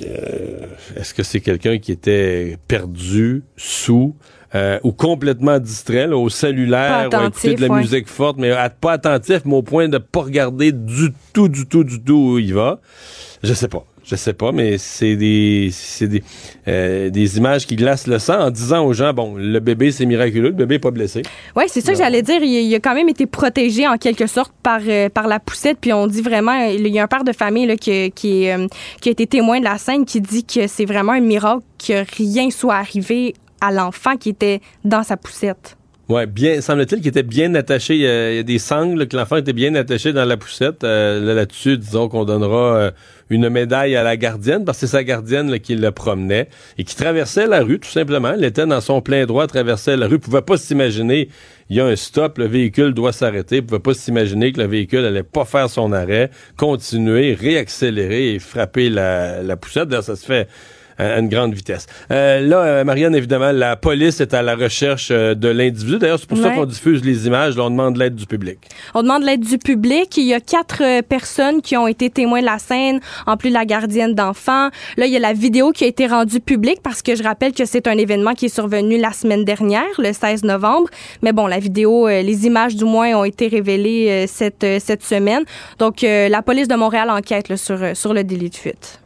euh, 0.00 0.66
Est-ce 0.96 1.14
que 1.14 1.22
c'est 1.22 1.40
quelqu'un 1.40 1.78
qui 1.78 1.92
était 1.92 2.58
perdu, 2.68 3.42
sous, 3.56 4.16
euh, 4.54 4.78
ou 4.82 4.92
complètement 4.92 5.58
distrait, 5.58 6.06
là, 6.06 6.16
au 6.16 6.28
cellulaire, 6.28 7.08
ou 7.12 7.26
écouter 7.26 7.54
de 7.54 7.60
la 7.62 7.68
ouais. 7.68 7.80
musique 7.80 8.08
forte, 8.08 8.36
mais 8.38 8.52
pas 8.80 8.92
attentif, 8.92 9.42
mais 9.44 9.54
au 9.54 9.62
point 9.62 9.88
de 9.88 9.98
pas 9.98 10.22
regarder 10.22 10.72
du 10.72 11.12
tout, 11.32 11.48
du 11.48 11.66
tout, 11.66 11.84
du 11.84 12.02
tout 12.02 12.32
où 12.34 12.38
il 12.38 12.54
va? 12.54 12.80
Je 13.42 13.54
sais 13.54 13.68
pas. 13.68 13.84
Je 14.04 14.16
sais 14.16 14.34
pas, 14.34 14.52
mais 14.52 14.76
c'est 14.76 15.16
des 15.16 15.70
c'est 15.72 16.08
des, 16.08 16.22
euh, 16.68 17.08
des 17.08 17.38
images 17.38 17.66
qui 17.66 17.74
glacent 17.74 18.06
le 18.06 18.18
sang 18.18 18.38
en 18.38 18.50
disant 18.50 18.84
aux 18.84 18.92
gens 18.92 19.14
bon 19.14 19.34
le 19.36 19.58
bébé 19.60 19.90
c'est 19.92 20.04
miraculeux, 20.04 20.50
le 20.50 20.54
bébé 20.54 20.74
est 20.74 20.78
pas 20.78 20.90
blessé. 20.90 21.22
Oui, 21.56 21.64
c'est 21.68 21.80
ça 21.80 21.92
que 21.92 21.98
j'allais 21.98 22.20
dire. 22.20 22.42
Il, 22.42 22.50
il, 22.50 22.74
a 22.74 22.80
quand 22.80 22.94
même 22.94 23.08
été 23.08 23.24
protégé 23.24 23.88
en 23.88 23.96
quelque 23.96 24.26
sorte 24.26 24.52
par 24.62 24.80
euh, 24.86 25.08
par 25.08 25.26
la 25.26 25.40
poussette. 25.40 25.78
Puis 25.80 25.94
on 25.94 26.06
dit 26.06 26.20
vraiment, 26.20 26.66
il 26.66 26.86
y 26.88 26.98
a 26.98 27.04
un 27.04 27.06
père 27.06 27.24
de 27.24 27.32
famille 27.32 27.66
là, 27.66 27.76
qui 27.76 28.12
qui, 28.12 28.50
euh, 28.50 28.66
qui 29.00 29.08
a 29.08 29.12
été 29.12 29.26
témoin 29.26 29.58
de 29.58 29.64
la 29.64 29.78
scène 29.78 30.04
qui 30.04 30.20
dit 30.20 30.44
que 30.44 30.66
c'est 30.66 30.84
vraiment 30.84 31.12
un 31.12 31.20
miracle 31.20 31.62
que 31.78 32.04
rien 32.18 32.50
soit 32.50 32.74
arrivé 32.74 33.34
à 33.62 33.72
l'enfant 33.72 34.16
qui 34.16 34.28
était 34.28 34.60
dans 34.84 35.02
sa 35.02 35.16
poussette. 35.16 35.78
Ouais, 36.10 36.26
bien, 36.26 36.60
semble-t-il 36.60 37.00
qu'il 37.00 37.08
était 37.08 37.22
bien 37.22 37.54
attaché. 37.54 37.94
Il 37.94 38.02
y, 38.02 38.06
a, 38.38 38.42
des 38.42 38.58
sangles 38.58 39.08
que 39.08 39.16
l'enfant 39.16 39.36
était 39.36 39.54
bien 39.54 39.74
attaché 39.74 40.12
dans 40.12 40.26
la 40.26 40.36
poussette. 40.36 40.84
Euh, 40.84 41.18
là, 41.18 41.32
là-dessus, 41.32 41.78
disons 41.78 42.10
qu'on 42.10 42.26
donnera 42.26 42.92
une 43.34 43.48
médaille 43.48 43.96
à 43.96 44.02
la 44.02 44.16
gardienne 44.16 44.64
parce 44.64 44.78
que 44.78 44.86
c'est 44.86 44.92
sa 44.92 45.04
gardienne 45.04 45.58
qui 45.60 45.74
le 45.76 45.90
promenait 45.90 46.48
et 46.78 46.84
qui 46.84 46.96
traversait 46.96 47.46
la 47.46 47.62
rue 47.62 47.78
tout 47.78 47.88
simplement. 47.88 48.32
Elle 48.32 48.44
était 48.44 48.66
dans 48.66 48.80
son 48.80 49.00
plein 49.00 49.26
droit, 49.26 49.46
traversait 49.46 49.96
la 49.96 50.06
rue. 50.06 50.18
Pouvait 50.18 50.42
pas 50.42 50.56
s'imaginer. 50.56 51.28
Il 51.70 51.76
y 51.76 51.80
a 51.80 51.86
un 51.86 51.96
stop, 51.96 52.38
le 52.38 52.46
véhicule 52.46 52.94
doit 52.94 53.12
s'arrêter. 53.12 53.62
Pouvait 53.62 53.80
pas 53.80 53.94
s'imaginer 53.94 54.52
que 54.52 54.60
le 54.60 54.66
véhicule 54.66 55.04
allait 55.04 55.22
pas 55.22 55.44
faire 55.44 55.68
son 55.68 55.92
arrêt, 55.92 56.30
continuer, 56.56 57.34
réaccélérer 57.34 58.34
et 58.34 58.38
frapper 58.38 58.90
la, 58.90 59.42
la 59.42 59.56
poussette. 59.56 59.88
D'ailleurs, 59.88 60.04
ça 60.04 60.16
se 60.16 60.24
fait 60.24 60.48
à 60.98 61.18
une 61.18 61.28
grande 61.28 61.54
vitesse. 61.54 61.86
Euh, 62.10 62.40
là, 62.40 62.58
euh, 62.58 62.84
Marianne, 62.84 63.14
évidemment, 63.14 63.52
la 63.52 63.76
police 63.76 64.20
est 64.20 64.34
à 64.34 64.42
la 64.42 64.54
recherche 64.54 65.08
euh, 65.10 65.34
de 65.34 65.48
l'individu. 65.48 65.98
D'ailleurs, 65.98 66.18
c'est 66.18 66.28
pour 66.28 66.38
ça 66.38 66.50
qu'on 66.50 66.66
diffuse 66.66 67.04
les 67.04 67.26
images. 67.26 67.56
Là, 67.56 67.64
on 67.64 67.70
demande 67.70 67.96
l'aide 67.96 68.14
du 68.14 68.26
public. 68.26 68.58
On 68.94 69.02
demande 69.02 69.22
l'aide 69.22 69.44
du 69.44 69.58
public. 69.58 70.16
Il 70.16 70.24
y 70.24 70.34
a 70.34 70.40
quatre 70.40 70.82
euh, 70.82 71.02
personnes 71.02 71.62
qui 71.62 71.76
ont 71.76 71.86
été 71.86 72.10
témoins 72.10 72.40
de 72.40 72.46
la 72.46 72.58
scène, 72.58 73.00
en 73.26 73.36
plus 73.36 73.50
de 73.50 73.54
la 73.54 73.64
gardienne 73.64 74.14
d'enfants. 74.14 74.68
Là, 74.96 75.06
il 75.06 75.12
y 75.12 75.16
a 75.16 75.20
la 75.20 75.32
vidéo 75.32 75.72
qui 75.72 75.84
a 75.84 75.86
été 75.86 76.06
rendue 76.06 76.40
publique 76.40 76.80
parce 76.82 77.02
que 77.02 77.16
je 77.16 77.22
rappelle 77.22 77.52
que 77.52 77.64
c'est 77.64 77.86
un 77.88 77.98
événement 77.98 78.34
qui 78.34 78.46
est 78.46 78.54
survenu 78.54 78.98
la 78.98 79.12
semaine 79.12 79.44
dernière, 79.44 79.84
le 79.98 80.12
16 80.12 80.44
novembre. 80.44 80.88
Mais 81.22 81.32
bon, 81.32 81.46
la 81.46 81.58
vidéo, 81.58 82.08
les 82.08 82.46
images 82.46 82.76
du 82.76 82.84
moins 82.84 83.14
ont 83.14 83.24
été 83.24 83.48
révélées 83.48 84.26
cette, 84.26 84.66
cette 84.80 85.02
semaine. 85.02 85.44
Donc, 85.78 86.04
euh, 86.04 86.28
la 86.28 86.42
police 86.42 86.68
de 86.68 86.74
Montréal 86.74 87.10
enquête 87.10 87.48
là, 87.48 87.56
sur, 87.56 87.78
sur 87.94 88.14
le 88.14 88.24
délit 88.24 88.50
de 88.50 88.54
fuite. 88.54 89.00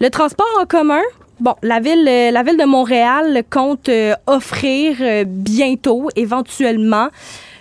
Le 0.00 0.08
transport 0.08 0.46
en 0.58 0.64
commun, 0.64 1.02
Bon, 1.40 1.54
la 1.62 1.80
ville, 1.80 2.06
euh, 2.06 2.30
la 2.30 2.42
ville 2.42 2.58
de 2.58 2.66
Montréal 2.66 3.42
compte 3.48 3.88
euh, 3.88 4.14
offrir 4.26 4.96
euh, 5.00 5.24
bientôt, 5.26 6.08
éventuellement, 6.14 7.08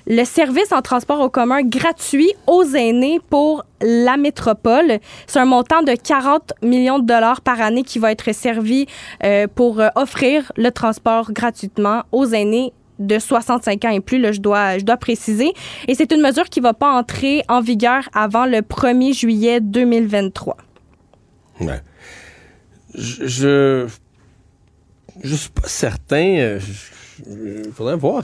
le 0.06 0.26
service 0.26 0.74
en 0.74 0.82
transport 0.82 1.22
en 1.22 1.30
commun 1.30 1.62
gratuit 1.64 2.34
aux 2.46 2.64
aînés 2.64 3.22
pour 3.30 3.64
la 3.82 4.18
métropole. 4.18 5.00
C'est 5.28 5.40
un 5.40 5.46
montant 5.46 5.82
de 5.82 5.94
40 5.94 6.54
millions 6.62 7.00
de 7.00 7.06
dollars 7.06 7.40
par 7.40 7.62
année 7.62 7.84
qui 7.84 8.00
va 8.00 8.12
être 8.12 8.34
servi 8.34 8.88
pour 9.54 9.82
offrir 9.96 10.52
le 10.58 10.72
transport 10.72 11.32
gratuitement 11.32 12.02
aux 12.12 12.26
aînés 12.26 12.74
de 12.98 13.20
65 13.20 13.86
ans 13.86 13.90
et 13.92 14.00
plus, 14.00 14.18
là, 14.18 14.32
je 14.32 14.42
dois, 14.42 14.80
je 14.80 14.84
dois 14.84 14.98
préciser. 14.98 15.54
Et 15.88 15.94
c'est 15.94 16.12
une 16.12 16.22
mesure 16.22 16.46
qui 16.46 16.60
va 16.60 16.74
pas 16.74 16.92
entrer 16.92 17.44
en 17.48 17.62
vigueur 17.62 18.10
avant 18.14 18.48
le 18.48 18.62
1er 18.62 19.14
juillet 19.14 19.60
2023. 19.62 20.58
Ouais. 21.62 21.82
Je, 22.96 23.88
je, 25.24 25.36
suis 25.36 25.50
pas 25.50 25.68
certain. 25.68 26.38
euh, 26.38 26.60
Il 27.28 27.72
faudrait 27.74 27.96
voir 27.96 28.24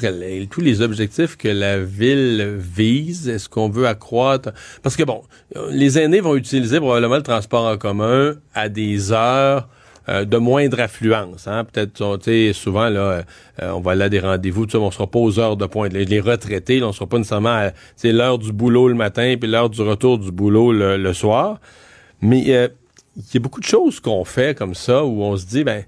tous 0.49 0.61
les 0.61 0.81
objectifs 0.81 1.37
que 1.37 1.47
la 1.47 1.79
ville 1.79 2.57
vise. 2.57 3.29
Est-ce 3.29 3.49
qu'on 3.49 3.69
veut 3.69 3.87
accroître? 3.87 4.51
Parce 4.81 4.95
que 4.95 5.03
bon, 5.03 5.21
les 5.69 5.99
aînés 5.99 6.21
vont 6.21 6.35
utiliser 6.35 6.79
probablement 6.79 7.17
le 7.17 7.23
transport 7.23 7.65
en 7.65 7.77
commun 7.77 8.35
à 8.53 8.69
des 8.69 9.11
heures. 9.11 9.67
euh, 10.07 10.25
de 10.25 10.37
moindre 10.37 10.79
affluence, 10.81 11.47
hein. 11.47 11.65
Peut-être, 11.65 12.53
souvent 12.53 12.89
là, 12.89 13.23
euh, 13.61 13.71
on 13.71 13.79
va 13.79 13.93
aller 13.93 14.03
à 14.03 14.09
des 14.09 14.19
rendez-vous, 14.19 14.67
on 14.75 14.91
sera 14.91 15.07
pas 15.07 15.19
aux 15.19 15.39
heures 15.39 15.57
de 15.57 15.65
pointe. 15.65 15.93
Les, 15.93 16.19
retraités, 16.19 16.79
là, 16.79 16.87
on 16.87 16.91
sera 16.91 17.07
pas 17.07 17.17
nécessairement 17.17 17.49
à, 17.49 17.71
l'heure 18.03 18.37
du 18.37 18.51
boulot 18.51 18.87
le 18.87 18.93
matin 18.93 19.35
puis 19.39 19.49
l'heure 19.49 19.69
du 19.69 19.81
retour 19.81 20.19
du 20.19 20.31
boulot 20.31 20.71
le, 20.71 20.97
le 20.97 21.13
soir. 21.13 21.59
Mais 22.21 22.43
euh, 22.49 22.67
il 23.17 23.23
y 23.33 23.37
a 23.37 23.39
beaucoup 23.39 23.59
de 23.59 23.65
choses 23.65 23.99
qu'on 23.99 24.25
fait 24.25 24.57
comme 24.57 24.75
ça 24.75 25.05
où 25.05 25.23
on 25.23 25.37
se 25.37 25.45
dit, 25.45 25.63
ben, 25.63 25.83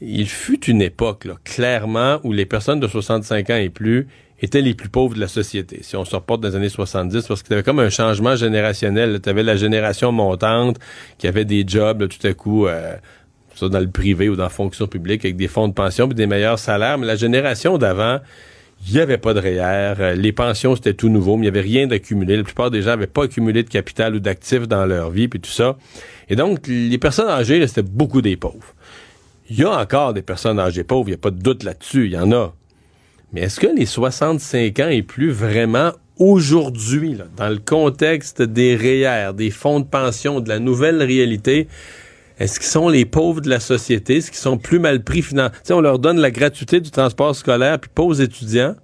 il 0.00 0.28
fut 0.28 0.64
une 0.66 0.82
époque, 0.82 1.24
là, 1.24 1.34
clairement, 1.44 2.18
où 2.24 2.32
les 2.32 2.46
personnes 2.46 2.80
de 2.80 2.88
65 2.88 3.50
ans 3.50 3.56
et 3.56 3.70
plus 3.70 4.08
étaient 4.40 4.60
les 4.60 4.74
plus 4.74 4.88
pauvres 4.88 5.14
de 5.14 5.20
la 5.20 5.28
société. 5.28 5.80
Si 5.82 5.96
on 5.96 6.04
se 6.04 6.14
reporte 6.14 6.40
dans 6.40 6.48
les 6.48 6.56
années 6.56 6.68
70, 6.68 7.26
parce 7.26 7.42
que 7.42 7.48
tu 7.48 7.54
avais 7.54 7.62
comme 7.62 7.78
un 7.78 7.90
changement 7.90 8.36
générationnel. 8.36 9.20
Tu 9.22 9.28
avais 9.28 9.42
la 9.42 9.56
génération 9.56 10.12
montante 10.12 10.78
qui 11.18 11.26
avait 11.26 11.44
des 11.44 11.64
jobs, 11.66 12.00
là, 12.00 12.08
tout 12.08 12.26
à 12.26 12.34
coup, 12.34 12.66
euh, 12.66 12.96
dans 13.62 13.80
le 13.80 13.90
privé 13.90 14.28
ou 14.28 14.36
dans 14.36 14.42
la 14.42 14.48
fonction 14.48 14.86
publique, 14.86 15.24
avec 15.24 15.36
des 15.36 15.48
fonds 15.48 15.68
de 15.68 15.72
pension 15.72 16.10
et 16.10 16.14
des 16.14 16.26
meilleurs 16.26 16.58
salaires. 16.58 16.98
Mais 16.98 17.06
la 17.06 17.16
génération 17.16 17.78
d'avant, 17.78 18.18
il 18.86 18.94
n'y 18.94 19.00
avait 19.00 19.18
pas 19.18 19.34
de 19.34 19.40
REER. 19.40 19.94
euh, 20.00 20.14
Les 20.14 20.32
pensions, 20.32 20.76
c'était 20.76 20.94
tout 20.94 21.08
nouveau, 21.08 21.36
mais 21.36 21.46
il 21.46 21.50
n'y 21.52 21.58
avait 21.58 21.66
rien 21.66 21.86
d'accumulé. 21.86 22.36
La 22.36 22.44
plupart 22.44 22.70
des 22.70 22.82
gens 22.82 22.90
n'avaient 22.90 23.06
pas 23.06 23.24
accumulé 23.24 23.62
de 23.62 23.68
capital 23.68 24.14
ou 24.14 24.20
d'actifs 24.20 24.68
dans 24.68 24.84
leur 24.86 25.10
vie, 25.10 25.28
puis 25.28 25.40
tout 25.40 25.50
ça. 25.50 25.76
Et 26.28 26.36
donc, 26.36 26.66
les 26.66 26.98
personnes 26.98 27.28
âgées, 27.28 27.66
c'était 27.66 27.82
beaucoup 27.82 28.22
des 28.22 28.36
pauvres. 28.36 28.74
Il 29.50 29.58
y 29.58 29.64
a 29.64 29.70
encore 29.78 30.14
des 30.14 30.22
personnes 30.22 30.58
âgées 30.58 30.84
pauvres, 30.84 31.08
il 31.08 31.12
n'y 31.12 31.16
a 31.16 31.18
pas 31.18 31.30
de 31.30 31.40
doute 31.42 31.64
là-dessus, 31.64 32.06
il 32.06 32.12
y 32.12 32.18
en 32.18 32.32
a. 32.32 32.54
Mais 33.32 33.42
est-ce 33.42 33.60
que 33.60 33.66
les 33.66 33.86
65 33.86 34.78
ans 34.80 34.88
et 34.88 35.02
plus 35.02 35.30
vraiment 35.30 35.92
aujourd'hui, 36.18 37.18
dans 37.36 37.48
le 37.48 37.58
contexte 37.58 38.40
des 38.40 38.76
REER, 38.76 39.34
des 39.34 39.50
fonds 39.50 39.80
de 39.80 39.86
pension, 39.86 40.40
de 40.40 40.48
la 40.48 40.60
nouvelle 40.60 41.02
réalité, 41.02 41.68
est-ce 42.38 42.58
qu'ils 42.58 42.68
sont 42.68 42.88
les 42.88 43.04
pauvres 43.04 43.40
de 43.40 43.48
la 43.48 43.60
société? 43.60 44.16
Est-ce 44.16 44.30
qu'ils 44.30 44.40
sont 44.40 44.58
plus 44.58 44.78
mal 44.78 45.04
pris 45.04 45.22
financièrement? 45.22 45.54
On 45.70 45.80
leur 45.80 45.98
donne 45.98 46.18
la 46.18 46.30
gratuité 46.30 46.80
du 46.80 46.90
transport 46.90 47.34
scolaire, 47.36 47.78
puis 47.78 47.90
pas 47.94 48.02
aux 48.02 48.14
étudiants. 48.14 48.74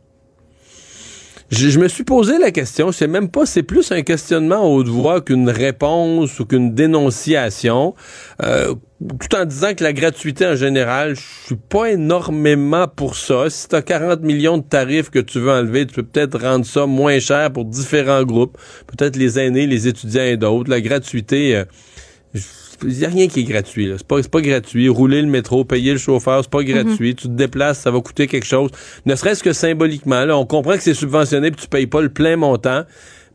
Je, 1.51 1.69
je 1.69 1.81
me 1.81 1.89
suis 1.89 2.05
posé 2.05 2.39
la 2.39 2.53
question, 2.53 2.93
je 2.93 2.99
sais 2.99 3.09
même 3.09 3.29
pas, 3.29 3.45
c'est 3.45 3.65
plus 3.65 3.91
un 3.91 4.03
questionnement 4.03 4.73
haute 4.73 4.87
voix 4.87 5.21
qu'une 5.21 5.51
réponse 5.51 6.39
ou 6.39 6.45
qu'une 6.45 6.77
dénonciation, 6.77 7.97
euh, 8.41 8.77
tout 9.19 9.37
en 9.37 9.45
disant 9.45 9.75
que 9.75 9.83
la 9.83 9.93
gratuité 9.93 10.47
en 10.47 10.55
général, 10.55 11.17
je 11.17 11.47
suis 11.47 11.57
pas 11.57 11.91
énormément 11.91 12.87
pour 12.87 13.17
ça. 13.17 13.51
Si 13.51 13.67
tu 13.67 13.75
as 13.75 13.83
40 13.83 14.21
millions 14.21 14.59
de 14.59 14.63
tarifs 14.63 15.11
que 15.11 15.19
tu 15.19 15.41
veux 15.41 15.51
enlever, 15.51 15.87
tu 15.87 15.95
peux 15.95 16.05
peut-être 16.05 16.41
rendre 16.41 16.65
ça 16.65 16.87
moins 16.87 17.19
cher 17.19 17.51
pour 17.51 17.65
différents 17.65 18.23
groupes, 18.23 18.57
peut-être 18.87 19.17
les 19.17 19.41
aînés, 19.41 19.67
les 19.67 19.89
étudiants 19.89 20.23
et 20.23 20.37
d'autres. 20.37 20.71
La 20.71 20.81
gratuité, 20.81 21.57
euh, 21.57 21.65
n'y 22.85 23.05
a 23.05 23.09
rien 23.09 23.29
qui 23.29 23.41
est 23.41 23.45
gratuit. 23.45 23.87
là. 23.87 23.95
C'est 23.99 24.07
pas, 24.07 24.23
c'est 24.23 24.31
pas 24.31 24.41
gratuit. 24.41 24.89
Rouler 24.89 25.23
le 25.23 25.29
métro, 25.29 25.65
payer 25.65 25.93
le 25.93 25.99
chauffeur, 25.99 26.43
c'est 26.43 26.51
pas 26.51 26.63
gratuit. 26.63 27.15
Tu 27.15 27.29
te 27.29 27.33
déplaces, 27.33 27.81
ça 27.81 27.91
va 27.91 28.01
coûter 28.01 28.27
quelque 28.27 28.47
chose. 28.47 28.71
Ne 29.07 29.15
serait-ce 29.15 29.43
que 29.43 29.53
symboliquement. 29.53 30.25
Là, 30.25 30.37
on 30.37 30.47
comprend 30.47 30.75
que 30.75 30.83
c'est 30.83 30.95
subventionné 30.95 31.51
puis 31.51 31.63
tu 31.63 31.69
payes 31.69 31.87
pas 31.87 32.01
le 32.01 32.09
plein 32.09 32.37
montant. 32.37 32.85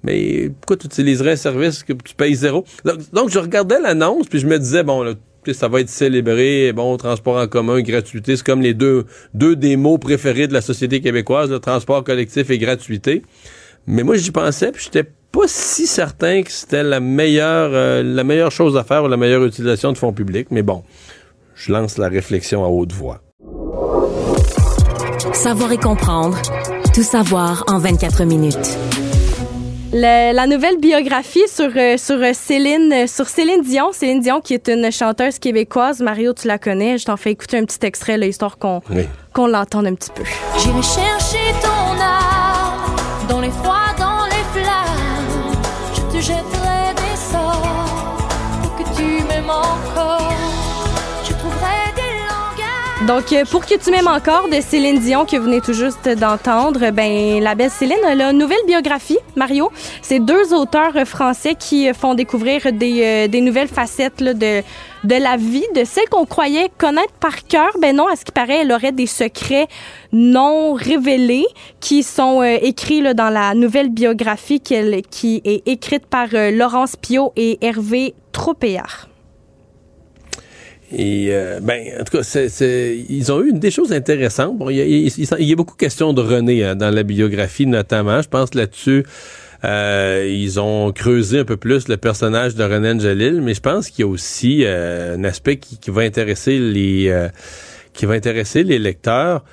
Mais 0.04 0.52
pourquoi 0.62 0.78
tu 0.78 0.86
utiliserais 0.86 1.32
un 1.32 1.36
service 1.36 1.84
que 1.84 1.94
tu 1.94 2.14
payes 2.16 2.36
zéro? 2.36 2.64
Donc, 2.84 3.00
donc, 3.12 3.30
je 3.30 3.40
regardais 3.40 3.80
l'annonce 3.80 4.28
puis 4.28 4.40
je 4.40 4.48
me 4.48 4.60
disais, 4.60 4.84
bon, 4.84 5.02
là, 5.02 5.14
ça 5.54 5.68
va 5.68 5.82
être 5.82 5.90
célébré, 5.90 6.74
bon, 6.74 6.96
transport 6.98 7.38
en 7.38 7.48
commun, 7.48 7.82
gratuité, 7.82 8.36
c'est 8.36 8.46
comme 8.46 8.62
les 8.62 8.74
deux, 8.74 9.06
deux 9.34 9.56
des 9.56 9.76
mots 9.76 9.98
préférés 9.98 10.48
de 10.48 10.54
la 10.54 10.62
société 10.62 11.02
québécoise, 11.02 11.50
le 11.50 11.60
transport 11.60 12.04
collectif 12.04 12.50
et 12.50 12.58
gratuité. 12.58 13.24
Mais 13.88 14.04
moi, 14.04 14.16
j'y 14.16 14.32
pensais, 14.32 14.72
puis 14.72 14.84
j'étais 14.86 15.08
pas 15.36 15.48
si 15.48 15.86
certain 15.88 16.44
que 16.44 16.52
c'était 16.52 16.84
la 16.84 17.00
meilleure, 17.00 17.70
euh, 17.74 18.04
la 18.04 18.24
meilleure 18.24 18.52
chose 18.52 18.78
à 18.78 18.84
faire 18.84 19.04
ou 19.04 19.08
la 19.08 19.18
meilleure 19.18 19.44
utilisation 19.44 19.92
de 19.92 19.98
fonds 19.98 20.14
publics. 20.14 20.48
Mais 20.52 20.62
bon, 20.64 20.84
je 21.56 21.72
lance 21.72 21.98
la 21.98 22.08
réflexion 22.08 22.64
à 22.64 22.68
haute 22.68 22.92
voix. 22.94 23.20
Savoir 25.34 25.72
et 25.72 25.78
comprendre. 25.78 26.38
Tout 26.94 27.04
savoir 27.04 27.64
en 27.68 27.78
24 27.80 28.24
minutes. 28.24 28.78
Le- 29.94 30.34
la 30.34 30.48
nouvelle 30.48 30.78
biographie 30.80 31.48
sur, 31.48 31.70
euh, 31.76 31.98
sur 31.98 32.16
euh, 32.16 32.32
Céline 32.34 32.92
euh, 32.94 33.08
sur 33.08 33.28
Céline 33.28 33.62
Dion. 33.62 33.92
Céline 33.94 34.20
Dion, 34.22 34.42
qui 34.42 34.54
est 34.54 34.68
une 34.68 34.92
chanteuse 34.92 35.40
québécoise. 35.40 36.02
Mario, 36.02 36.34
tu 36.34 36.48
la 36.48 36.58
connais. 36.58 36.98
Je 36.98 37.06
t'en 37.06 37.16
fais 37.18 37.32
écouter 37.32 37.58
un 37.58 37.66
petit 37.66 37.86
extrait, 37.86 38.18
là, 38.18 38.26
histoire 38.26 38.58
qu'on 38.58 38.82
Oui. 38.90 39.08
qu'on 39.34 39.48
l'entende 39.48 39.88
un 39.88 39.96
petit 39.96 40.10
peu. 40.14 40.24
J'irai 40.60 40.82
chercher 40.82 41.54
ton 41.62 42.02
âme 42.02 43.28
dans 43.30 43.40
les 43.42 43.52
froids, 43.52 43.76
dans. 44.00 44.05
Je 46.22 46.34
te 46.34 46.65
Donc, 53.08 53.34
euh, 53.34 53.46
pour 53.46 53.68
que 53.68 53.78
tu 53.78 53.92
m'aimes 53.92 54.08
encore 54.08 54.50
de 54.50 54.60
Céline 54.62 54.98
Dion, 54.98 55.26
que 55.26 55.38
vous 55.38 55.44
venez 55.44 55.62
tout 55.62 55.74
juste 55.74 56.10
d'entendre, 56.10 56.90
ben, 56.90 57.40
la 57.40 57.54
belle 57.54 57.70
Céline, 57.70 58.00
elle 58.04 58.20
a 58.20 58.32
une 58.32 58.40
nouvelle 58.40 58.66
biographie, 58.66 59.20
Mario. 59.36 59.72
C'est 60.02 60.20
deux 60.20 60.56
auteurs 60.56 60.94
français 61.06 61.54
qui 61.54 61.88
euh, 61.88 61.94
font 61.94 62.16
découvrir 62.16 62.74
des, 62.74 63.04
euh, 63.04 63.28
des 63.28 63.42
nouvelles 63.42 63.68
facettes 63.68 64.22
là, 64.22 64.34
de, 64.34 64.64
de 65.04 65.16
la 65.22 65.38
vie, 65.38 65.66
de 65.76 65.84
celle 65.84 66.10
qu'on 66.10 66.26
croyait 66.26 66.72
connaître 66.80 67.14
par 67.20 67.44
cœur. 67.44 67.70
Ben 67.80 67.96
non, 67.96 68.08
à 68.08 68.16
ce 68.16 68.26
qui 68.26 68.32
paraît, 68.32 68.62
elle 68.62 68.72
aurait 68.72 68.92
des 68.92 69.06
secrets 69.06 69.68
non 70.12 70.74
révélés 70.74 71.46
qui 71.80 72.02
sont 72.02 72.42
écrits 72.42 73.02
là, 73.02 73.14
dans 73.14 73.30
la 73.30 73.54
nouvelle 73.54 73.90
biographie 73.90 74.62
qui 74.62 74.74
est 75.46 75.68
écrite 75.68 76.08
par 76.08 76.30
Laurence 76.32 76.96
Pio 76.96 77.34
et 77.36 77.60
Hervé 77.62 78.16
Tropéard. 78.32 79.10
Et 80.98 81.28
euh, 81.32 81.60
ben, 81.62 81.82
en 82.00 82.04
tout 82.06 82.18
cas, 82.18 82.24
ils 83.10 83.32
ont 83.32 83.44
eu 83.44 83.52
des 83.54 83.72
choses 83.72 83.92
intéressantes. 83.92 84.58
Bon, 84.58 84.70
il 84.70 84.78
y 84.78 84.82
a, 84.82 84.86
il- 84.86 85.08
il- 85.40 85.46
y 85.50 85.52
a 85.52 85.56
beaucoup 85.56 85.76
de 85.76 85.80
questions 85.80 86.14
de 86.14 86.22
René 86.22 86.64
hein, 86.64 86.76
dans 86.76 86.90
la 86.90 87.04
biographie, 87.04 87.68
notamment. 87.68 88.22
Je 88.22 88.30
pense 88.30 88.54
là-dessus, 88.54 89.04
euh, 89.66 90.26
ils 90.30 90.60
ont 90.60 90.92
creusé 90.94 91.40
un 91.40 91.44
peu 91.46 91.58
plus 91.58 91.88
le 91.90 91.98
personnage 91.98 92.56
de 92.56 92.64
René 92.64 92.92
Angelil, 92.92 93.42
mais 93.42 93.54
je 93.54 93.62
pense 93.62 93.90
qu'il 93.90 94.06
y 94.06 94.08
a 94.08 94.12
aussi 94.12 94.62
euh, 94.64 95.18
un 95.18 95.24
aspect 95.26 95.58
qui, 95.58 95.78
qui 95.80 95.92
va 95.92 96.04
intéresser 96.04 96.60
les 96.60 97.10
euh, 97.10 97.28
qui 97.94 98.06
va 98.06 98.14
intéresser 98.14 98.64
les 98.64 98.80
lecteurs 98.80 99.44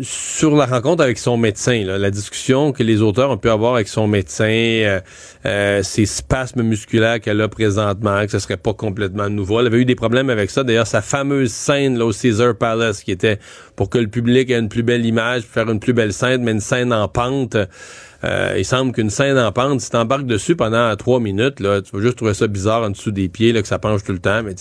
sur 0.00 0.56
la 0.56 0.66
rencontre 0.66 1.04
avec 1.04 1.18
son 1.18 1.36
médecin, 1.36 1.84
la 1.84 2.10
discussion 2.10 2.72
que 2.72 2.82
les 2.82 3.00
auteurs 3.00 3.30
ont 3.30 3.36
pu 3.36 3.48
avoir 3.48 3.74
avec 3.74 3.86
son 3.86 4.08
médecin, 4.08 4.44
euh, 4.44 5.00
euh, 5.46 5.82
ses 5.84 6.04
spasmes 6.04 6.62
musculaires 6.62 7.20
qu'elle 7.20 7.40
a 7.40 7.48
présentement, 7.48 8.24
que 8.24 8.32
ce 8.32 8.40
serait 8.40 8.56
pas 8.56 8.74
complètement 8.74 9.28
nouveau. 9.28 9.60
Elle 9.60 9.66
avait 9.68 9.78
eu 9.78 9.84
des 9.84 9.94
problèmes 9.94 10.30
avec 10.30 10.50
ça. 10.50 10.64
D'ailleurs, 10.64 10.88
sa 10.88 11.00
fameuse 11.00 11.52
scène 11.52 11.96
là, 11.96 12.06
au 12.06 12.12
Caesar 12.12 12.56
Palace, 12.56 13.04
qui 13.04 13.12
était 13.12 13.38
pour 13.76 13.88
que 13.88 13.98
le 13.98 14.08
public 14.08 14.50
ait 14.50 14.58
une 14.58 14.68
plus 14.68 14.82
belle 14.82 15.06
image, 15.06 15.42
faire 15.42 15.70
une 15.70 15.80
plus 15.80 15.92
belle 15.92 16.12
scène, 16.12 16.42
mais 16.42 16.50
une 16.50 16.60
scène 16.60 16.92
en 16.92 17.06
pente. 17.06 17.56
Euh, 18.24 18.54
il 18.56 18.64
semble 18.64 18.92
qu'une 18.92 19.10
scène 19.10 19.38
en 19.38 19.52
pente, 19.52 19.80
si 19.80 19.90
t'embarques 19.90 20.26
dessus 20.26 20.56
pendant 20.56 20.94
trois 20.96 21.20
minutes, 21.20 21.60
là, 21.60 21.82
tu 21.82 21.94
vas 21.94 22.02
juste 22.02 22.16
trouver 22.16 22.34
ça 22.34 22.46
bizarre 22.46 22.82
en 22.82 22.90
dessous 22.90 23.10
des 23.10 23.28
pieds, 23.28 23.52
là, 23.52 23.60
que 23.60 23.68
ça 23.68 23.78
penche 23.78 24.02
tout 24.02 24.12
le 24.12 24.18
temps. 24.18 24.42
Mais, 24.42 24.54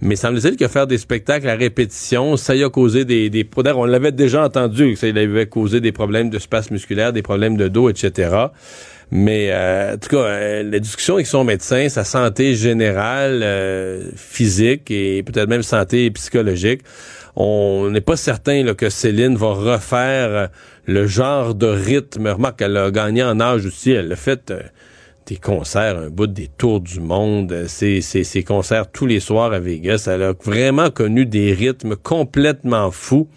mais 0.00 0.16
semble-t-il 0.16 0.56
que 0.56 0.68
faire 0.68 0.86
des 0.86 0.98
spectacles 0.98 1.48
à 1.48 1.54
répétition, 1.54 2.36
ça 2.36 2.54
y 2.54 2.62
a 2.62 2.70
causé 2.70 3.04
des, 3.04 3.30
des 3.30 3.48
on 3.74 3.84
l'avait 3.84 4.12
déjà 4.12 4.44
entendu, 4.44 4.96
ça 4.96 5.08
y 5.08 5.18
avait 5.18 5.46
causé 5.46 5.80
des 5.80 5.92
problèmes 5.92 6.30
de 6.30 6.38
space 6.38 6.70
musculaire, 6.70 7.12
des 7.12 7.22
problèmes 7.22 7.56
de 7.56 7.68
dos, 7.68 7.88
etc. 7.88 8.46
Mais 9.14 9.50
euh, 9.52 9.92
en 9.92 9.98
tout 9.98 10.08
cas, 10.08 10.24
euh, 10.24 10.62
la 10.62 10.78
discussion 10.78 11.16
avec 11.16 11.26
son 11.26 11.44
médecin, 11.44 11.86
sa 11.90 12.02
santé 12.02 12.54
générale, 12.54 13.42
euh, 13.42 14.10
physique 14.16 14.90
et 14.90 15.22
peut-être 15.22 15.50
même 15.50 15.62
santé 15.62 16.10
psychologique, 16.12 16.80
on 17.36 17.90
n'est 17.90 18.00
pas 18.00 18.16
certain 18.16 18.72
que 18.72 18.88
Céline 18.88 19.36
va 19.36 19.48
refaire 19.48 20.48
le 20.86 21.06
genre 21.06 21.54
de 21.54 21.66
rythme. 21.66 22.28
Remarque 22.28 22.60
qu'elle 22.60 22.74
a 22.78 22.90
gagné 22.90 23.22
en 23.22 23.38
âge 23.38 23.66
aussi. 23.66 23.90
Elle 23.90 24.10
a 24.10 24.16
fait 24.16 24.50
des 25.26 25.36
concerts, 25.36 25.98
un 25.98 26.08
bout 26.08 26.26
des 26.26 26.48
tours 26.48 26.80
du 26.80 27.00
monde, 27.00 27.66
ses, 27.66 28.44
concerts 28.46 28.90
tous 28.90 29.04
les 29.04 29.20
soirs 29.20 29.52
à 29.52 29.60
Vegas. 29.60 30.08
Elle 30.10 30.22
a 30.22 30.32
vraiment 30.32 30.88
connu 30.88 31.26
des 31.26 31.52
rythmes 31.52 31.96
complètement 31.96 32.90
fous. 32.90 33.28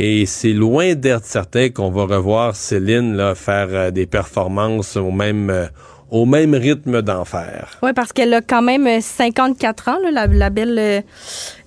Et 0.00 0.26
c'est 0.26 0.52
loin 0.52 0.94
d'être 0.94 1.24
certain 1.24 1.70
qu'on 1.70 1.90
va 1.90 2.04
revoir 2.04 2.54
Céline 2.54 3.16
là, 3.16 3.34
faire 3.34 3.66
euh, 3.72 3.90
des 3.90 4.06
performances 4.06 4.96
au 4.96 5.10
même, 5.10 5.50
euh, 5.50 5.66
au 6.10 6.24
même 6.24 6.54
rythme 6.54 7.02
d'enfer. 7.02 7.78
Oui, 7.82 7.92
parce 7.92 8.12
qu'elle 8.12 8.32
a 8.32 8.40
quand 8.40 8.62
même 8.62 9.00
54 9.00 9.88
euh, 9.88 9.92
ans, 9.92 9.98
la, 10.10 10.50
belle, 10.50 10.78
euh, 10.78 11.00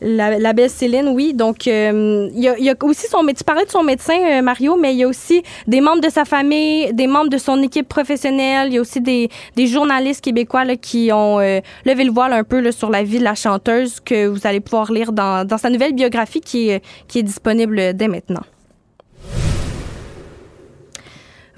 la, 0.01 0.53
belle 0.53 0.69
Céline, 0.69 1.10
oui. 1.10 1.33
Donc, 1.33 1.67
euh, 1.67 2.29
il 2.33 2.41
y, 2.41 2.69
a 2.69 2.75
aussi 2.81 3.07
son 3.07 3.25
Tu 3.25 3.43
parlais 3.43 3.65
de 3.65 3.69
son 3.69 3.83
médecin, 3.83 4.41
Mario, 4.41 4.77
mais 4.77 4.93
il 4.93 5.00
y 5.00 5.03
a 5.03 5.07
aussi 5.07 5.43
des 5.67 5.81
membres 5.81 6.01
de 6.01 6.10
sa 6.10 6.25
famille, 6.25 6.91
des 6.93 7.07
membres 7.07 7.29
de 7.29 7.38
son 7.38 7.62
équipe 7.62 7.88
professionnelle. 7.88 8.69
Il 8.69 8.75
y 8.75 8.77
a 8.77 8.81
aussi 8.81 9.01
des, 9.01 9.29
journalistes 9.67 10.24
québécois 10.24 10.65
qui 10.75 11.12
ont 11.13 11.38
levé 11.38 12.03
le 12.03 12.12
voile 12.12 12.33
un 12.33 12.43
peu 12.43 12.71
sur 12.71 12.89
la 12.89 13.03
vie 13.03 13.19
de 13.19 13.24
la 13.24 13.36
chanteuse 13.36 14.00
que 14.00 14.25
vous 14.25 14.45
allez 14.45 14.60
pouvoir 14.60 14.91
lire 14.91 15.12
dans, 15.12 15.48
sa 15.57 15.69
nouvelle 15.69 15.93
biographie 15.93 16.41
qui 16.41 16.69
est 16.69 17.24
disponible 17.24 17.93
dès 17.93 18.07
maintenant. 18.07 18.41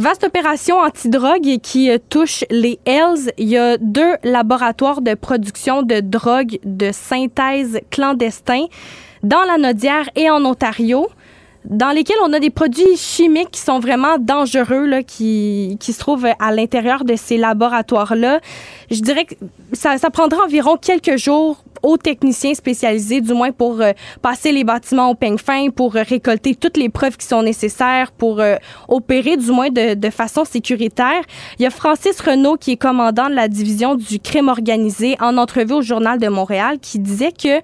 Vaste 0.03 0.25
opération 0.25 0.79
antidrogue 0.79 1.59
qui 1.63 1.89
euh, 1.89 1.97
touche 2.09 2.43
les 2.49 2.77
Hells. 2.85 3.31
Il 3.37 3.47
y 3.47 3.55
a 3.55 3.77
deux 3.77 4.17
laboratoires 4.25 4.99
de 4.99 5.13
production 5.13 5.81
de 5.81 6.01
drogue 6.01 6.59
de 6.65 6.91
synthèse 6.91 7.79
clandestins 7.89 8.65
dans 9.23 9.45
la 9.45 9.57
Nodière 9.57 10.09
et 10.17 10.29
en 10.29 10.43
Ontario 10.43 11.07
dans 11.65 11.91
lesquels 11.91 12.17
on 12.23 12.33
a 12.33 12.39
des 12.39 12.49
produits 12.49 12.97
chimiques 12.97 13.51
qui 13.51 13.61
sont 13.61 13.79
vraiment 13.79 14.17
dangereux, 14.19 14.85
là, 14.85 15.03
qui, 15.03 15.77
qui 15.79 15.93
se 15.93 15.99
trouvent 15.99 16.27
à 16.39 16.51
l'intérieur 16.51 17.05
de 17.05 17.15
ces 17.15 17.37
laboratoires-là. 17.37 18.39
Je 18.91 18.99
dirais 18.99 19.25
que 19.25 19.35
ça, 19.71 19.97
ça 19.97 20.09
prendra 20.09 20.43
environ 20.43 20.77
quelques 20.77 21.17
jours 21.17 21.63
aux 21.83 21.97
techniciens 21.97 22.53
spécialisés, 22.53 23.19
du 23.19 23.33
moins 23.33 23.51
pour 23.51 23.81
euh, 23.81 23.91
passer 24.21 24.53
les 24.53 24.63
bâtiments 24.63 25.09
au 25.09 25.15
peigne 25.15 25.37
fin, 25.37 25.69
pour 25.69 25.95
euh, 25.95 26.03
récolter 26.07 26.55
toutes 26.55 26.77
les 26.77 26.87
preuves 26.89 27.17
qui 27.17 27.27
sont 27.27 27.43
nécessaires, 27.43 28.13
pour 28.13 28.39
euh, 28.39 28.55
opérer 28.87 29.35
du 29.35 29.51
moins 29.51 29.69
de, 29.69 29.93
de, 29.93 30.09
façon 30.09 30.45
sécuritaire. 30.45 31.21
Il 31.59 31.63
y 31.63 31.65
a 31.65 31.69
Francis 31.69 32.19
Renault, 32.21 32.55
qui 32.55 32.71
est 32.71 32.77
commandant 32.77 33.29
de 33.29 33.35
la 33.35 33.49
division 33.49 33.95
du 33.95 34.19
crime 34.19 34.47
organisé, 34.47 35.17
en 35.19 35.37
entrevue 35.37 35.73
au 35.73 35.81
Journal 35.81 36.19
de 36.19 36.27
Montréal, 36.29 36.79
qui 36.81 36.99
disait 36.99 37.33
que 37.33 37.61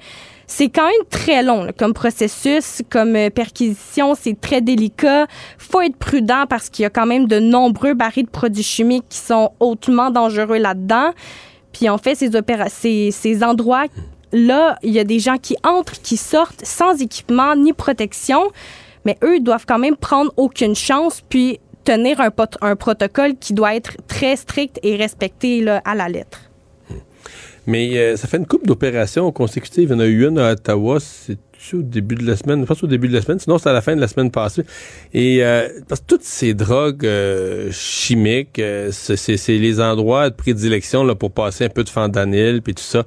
c'est 0.51 0.69
quand 0.69 0.87
même 0.87 1.05
très 1.11 1.43
long 1.43 1.67
comme 1.77 1.93
processus, 1.93 2.81
comme 2.89 3.15
perquisition, 3.29 4.15
c'est 4.19 4.39
très 4.41 4.61
délicat. 4.61 5.27
Faut 5.59 5.79
être 5.81 5.95
prudent 5.95 6.45
parce 6.49 6.69
qu'il 6.69 6.83
y 6.83 6.85
a 6.87 6.89
quand 6.89 7.05
même 7.05 7.27
de 7.27 7.39
nombreux 7.39 7.93
barils 7.93 8.25
de 8.25 8.31
produits 8.31 8.63
chimiques 8.63 9.05
qui 9.09 9.19
sont 9.19 9.51
hautement 9.59 10.09
dangereux 10.09 10.57
là-dedans. 10.57 11.11
Puis 11.71 11.87
en 11.87 11.99
fait, 11.99 12.15
ces, 12.15 12.31
ces, 12.69 13.11
ces 13.11 13.43
endroits 13.43 13.85
là, 14.31 14.77
il 14.81 14.91
y 14.91 14.99
a 14.99 15.03
des 15.03 15.19
gens 15.19 15.37
qui 15.37 15.55
entrent, 15.63 16.01
qui 16.01 16.17
sortent 16.17 16.65
sans 16.65 16.99
équipement 16.99 17.55
ni 17.55 17.71
protection, 17.71 18.41
mais 19.05 19.17
eux 19.23 19.39
doivent 19.39 19.67
quand 19.67 19.79
même 19.79 19.95
prendre 19.95 20.33
aucune 20.35 20.75
chance 20.75 21.21
puis 21.29 21.59
tenir 21.83 22.19
un, 22.21 22.31
un 22.61 22.75
protocole 22.75 23.35
qui 23.39 23.53
doit 23.53 23.75
être 23.75 23.97
très 24.07 24.35
strict 24.35 24.79
et 24.81 24.95
respecté 24.95 25.61
là, 25.61 25.79
à 25.85 25.93
la 25.93 26.09
lettre. 26.09 26.48
Mais 27.67 27.97
euh, 27.97 28.17
ça 28.17 28.27
fait 28.27 28.37
une 28.37 28.45
coupe 28.45 28.65
d'opérations 28.65 29.31
consécutives. 29.31 29.89
Il 29.89 29.93
y 29.93 29.95
en 29.95 29.99
a 29.99 30.05
eu 30.05 30.27
une 30.27 30.39
à 30.39 30.51
Ottawa, 30.51 30.99
c'est 30.99 31.37
au 31.73 31.81
début 31.81 32.15
de 32.15 32.25
la 32.25 32.37
semaine, 32.37 32.65
pas 32.65 32.75
au 32.81 32.87
début 32.87 33.09
de 33.09 33.13
la 33.13 33.21
semaine, 33.21 33.39
sinon 33.39 33.57
c'est 33.57 33.69
à 33.69 33.73
la 33.73 33.81
fin 33.81 33.95
de 33.95 34.01
la 34.01 34.07
semaine 34.07 34.31
passée. 34.31 34.63
Et 35.13 35.43
euh, 35.43 35.67
parce 35.87 36.01
que 36.01 36.05
toutes 36.05 36.23
ces 36.23 36.53
drogues 36.53 37.05
euh, 37.05 37.69
chimiques, 37.71 38.61
c'est 38.91 39.47
les 39.49 39.81
endroits 39.81 40.29
de 40.29 40.35
prédilection 40.35 41.03
là, 41.03 41.15
pour 41.15 41.31
passer 41.31 41.65
un 41.65 41.69
peu 41.69 41.83
de 41.83 41.89
fentanyl 41.89 42.61
puis 42.61 42.73
tout 42.73 42.83
ça. 42.83 43.05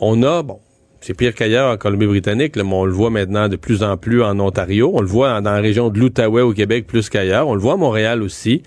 on 0.00 0.22
a, 0.22 0.42
bon, 0.42 0.58
c'est 1.00 1.14
pire 1.14 1.34
qu'ailleurs 1.34 1.72
en 1.72 1.76
Colombie-Britannique, 1.76 2.56
mais 2.56 2.62
on 2.62 2.84
le 2.84 2.92
voit 2.92 3.10
maintenant 3.10 3.48
de 3.48 3.56
plus 3.56 3.82
en 3.82 3.96
plus 3.96 4.22
en 4.22 4.38
Ontario. 4.38 4.90
On 4.94 5.00
le 5.00 5.06
voit 5.06 5.40
dans 5.40 5.52
la 5.52 5.60
région 5.60 5.88
de 5.88 5.98
l'Outaouais 5.98 6.42
au 6.42 6.52
Québec 6.52 6.86
plus 6.86 7.08
qu'ailleurs. 7.08 7.48
On 7.48 7.54
le 7.54 7.60
voit 7.60 7.74
à 7.74 7.76
Montréal 7.76 8.22
aussi. 8.22 8.62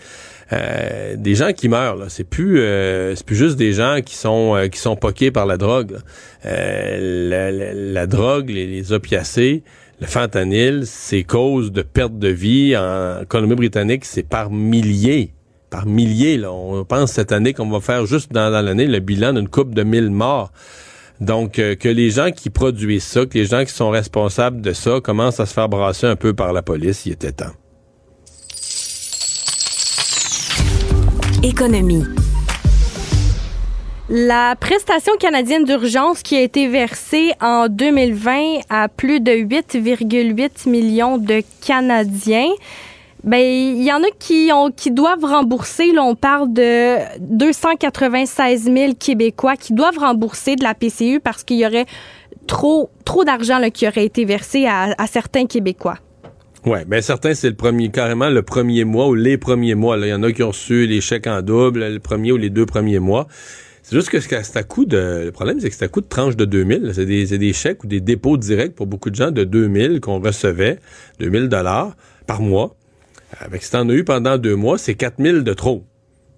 Euh, 0.51 1.15
des 1.15 1.35
gens 1.35 1.53
qui 1.53 1.69
meurent. 1.69 2.05
C'est 2.09 2.23
plus 2.23 2.59
euh, 2.59 3.15
c'est 3.15 3.25
plus 3.25 3.35
juste 3.35 3.55
des 3.55 3.73
gens 3.73 3.99
qui 4.03 4.15
sont 4.15 4.55
euh, 4.55 4.67
qui 4.67 4.79
sont 4.79 4.95
poqués 4.95 5.31
par 5.31 5.45
la 5.45 5.57
drogue. 5.57 5.97
La, 6.43 8.07
drogue, 8.07 8.49
les, 8.49 8.91
opiacés, 8.91 9.63
le 10.01 10.07
fentanyl, 10.07 10.83
c'est 10.85 11.23
cause 11.23 11.71
de 11.71 11.81
perte 11.81 12.19
de 12.19 12.27
vie 12.27 12.75
en 12.75 13.23
Colombie-Britannique, 13.27 14.05
c'est 14.05 14.27
par 14.27 14.51
milliers. 14.51 15.31
Par 15.69 15.85
milliers. 15.85 16.37
Là. 16.37 16.51
On 16.51 16.83
pense 16.83 17.13
cette 17.13 17.31
année 17.31 17.53
qu'on 17.53 17.69
va 17.69 17.79
faire 17.79 18.05
juste 18.05 18.31
dans 18.31 18.49
l'année 18.49 18.87
le 18.87 18.99
bilan 18.99 19.33
d'une 19.33 19.47
coupe 19.47 19.73
de 19.73 19.83
mille 19.83 20.09
morts. 20.09 20.51
Donc, 21.23 21.53
que 21.53 21.87
les 21.87 22.09
gens 22.09 22.31
qui 22.31 22.49
produisent 22.49 23.05
ça, 23.05 23.25
que 23.25 23.37
les 23.37 23.45
gens 23.45 23.63
qui 23.63 23.71
sont 23.71 23.89
responsables 23.89 24.61
de 24.61 24.73
ça 24.73 24.99
commencent 25.01 25.39
à 25.39 25.45
se 25.45 25.53
faire 25.53 25.69
brasser 25.69 26.05
un 26.05 26.17
peu 26.17 26.33
par 26.33 26.51
la 26.51 26.61
police, 26.61 27.05
il 27.05 27.13
était 27.13 27.31
temps. 27.31 27.53
Économie. 31.41 32.03
La 34.09 34.57
prestation 34.59 35.13
canadienne 35.17 35.63
d'urgence 35.63 36.23
qui 36.23 36.35
a 36.35 36.41
été 36.41 36.67
versée 36.67 37.31
en 37.39 37.67
2020 37.69 38.59
à 38.69 38.89
plus 38.89 39.21
de 39.21 39.31
8,8 39.31 40.69
millions 40.69 41.17
de 41.17 41.41
Canadiens. 41.65 42.51
Ben, 43.23 43.39
il 43.39 43.83
y 43.83 43.91
en 43.91 44.03
a 44.03 44.11
qui 44.19 44.49
ont 44.53 44.69
qui 44.71 44.91
doivent 44.91 45.23
rembourser. 45.23 45.97
On 45.97 46.15
parle 46.15 46.51
de 46.51 46.97
296 47.19 48.63
000 48.63 48.93
Québécois 48.99 49.55
qui 49.55 49.73
doivent 49.73 49.97
rembourser 49.97 50.55
de 50.55 50.63
la 50.63 50.73
PCU 50.73 51.19
parce 51.19 51.43
qu'il 51.43 51.57
y 51.57 51.65
aurait 51.65 51.85
trop 52.47 52.89
trop 53.05 53.23
d'argent 53.23 53.61
qui 53.69 53.87
aurait 53.87 54.05
été 54.05 54.25
versé 54.25 54.65
à 54.67 55.07
certains 55.07 55.45
Québécois. 55.45 55.99
Oui, 56.65 56.79
ben 56.87 57.01
certains, 57.01 57.33
c'est 57.33 57.49
le 57.49 57.55
premier, 57.55 57.89
carrément 57.89 58.29
le 58.29 58.41
premier 58.41 58.85
mois 58.85 59.07
ou 59.09 59.15
les 59.15 59.37
premiers 59.37 59.75
mois. 59.75 59.97
Il 59.97 60.07
y 60.07 60.13
en 60.13 60.23
a 60.23 60.31
qui 60.31 60.43
ont 60.43 60.47
reçu 60.47 60.87
les 60.87 61.01
chèques 61.01 61.27
en 61.27 61.41
double, 61.41 61.85
le 61.85 61.99
premier 61.99 62.31
ou 62.31 62.37
les 62.37 62.49
deux 62.49 62.65
premiers 62.65 62.99
mois. 62.99 63.27
C'est 63.81 63.97
juste 63.97 64.07
que 64.09 64.21
c'est 64.21 64.33
à 64.33 64.63
de. 64.63 65.25
Le 65.25 65.31
problème, 65.33 65.59
c'est 65.59 65.69
que 65.69 65.75
c'est 65.75 65.83
à 65.83 65.89
coût 65.89 65.99
de 65.99 66.07
tranche 66.07 66.37
de 66.37 66.45
2000. 66.45 66.91
C'est 66.93 67.05
des, 67.05 67.37
des 67.37 67.51
chèques 67.51 67.83
ou 67.83 67.87
des 67.87 67.99
dépôts 67.99 68.37
directs 68.37 68.75
pour 68.75 68.87
beaucoup 68.87 69.09
de 69.09 69.15
gens 69.15 69.31
de 69.31 69.43
2000 69.43 69.99
qu'on 69.99 70.21
recevait, 70.21 70.79
2000 71.19 71.49
dollars 71.49 71.97
par 72.27 72.41
mois. 72.41 72.77
Avec 73.39 73.63
si 73.63 73.71
t'en 73.71 73.87
as 73.89 73.93
eu 73.93 74.03
pendant 74.03 74.37
deux 74.37 74.55
mois, 74.55 74.77
c'est 74.77 74.95
4000 74.95 75.43
de 75.43 75.53
trop. 75.53 75.85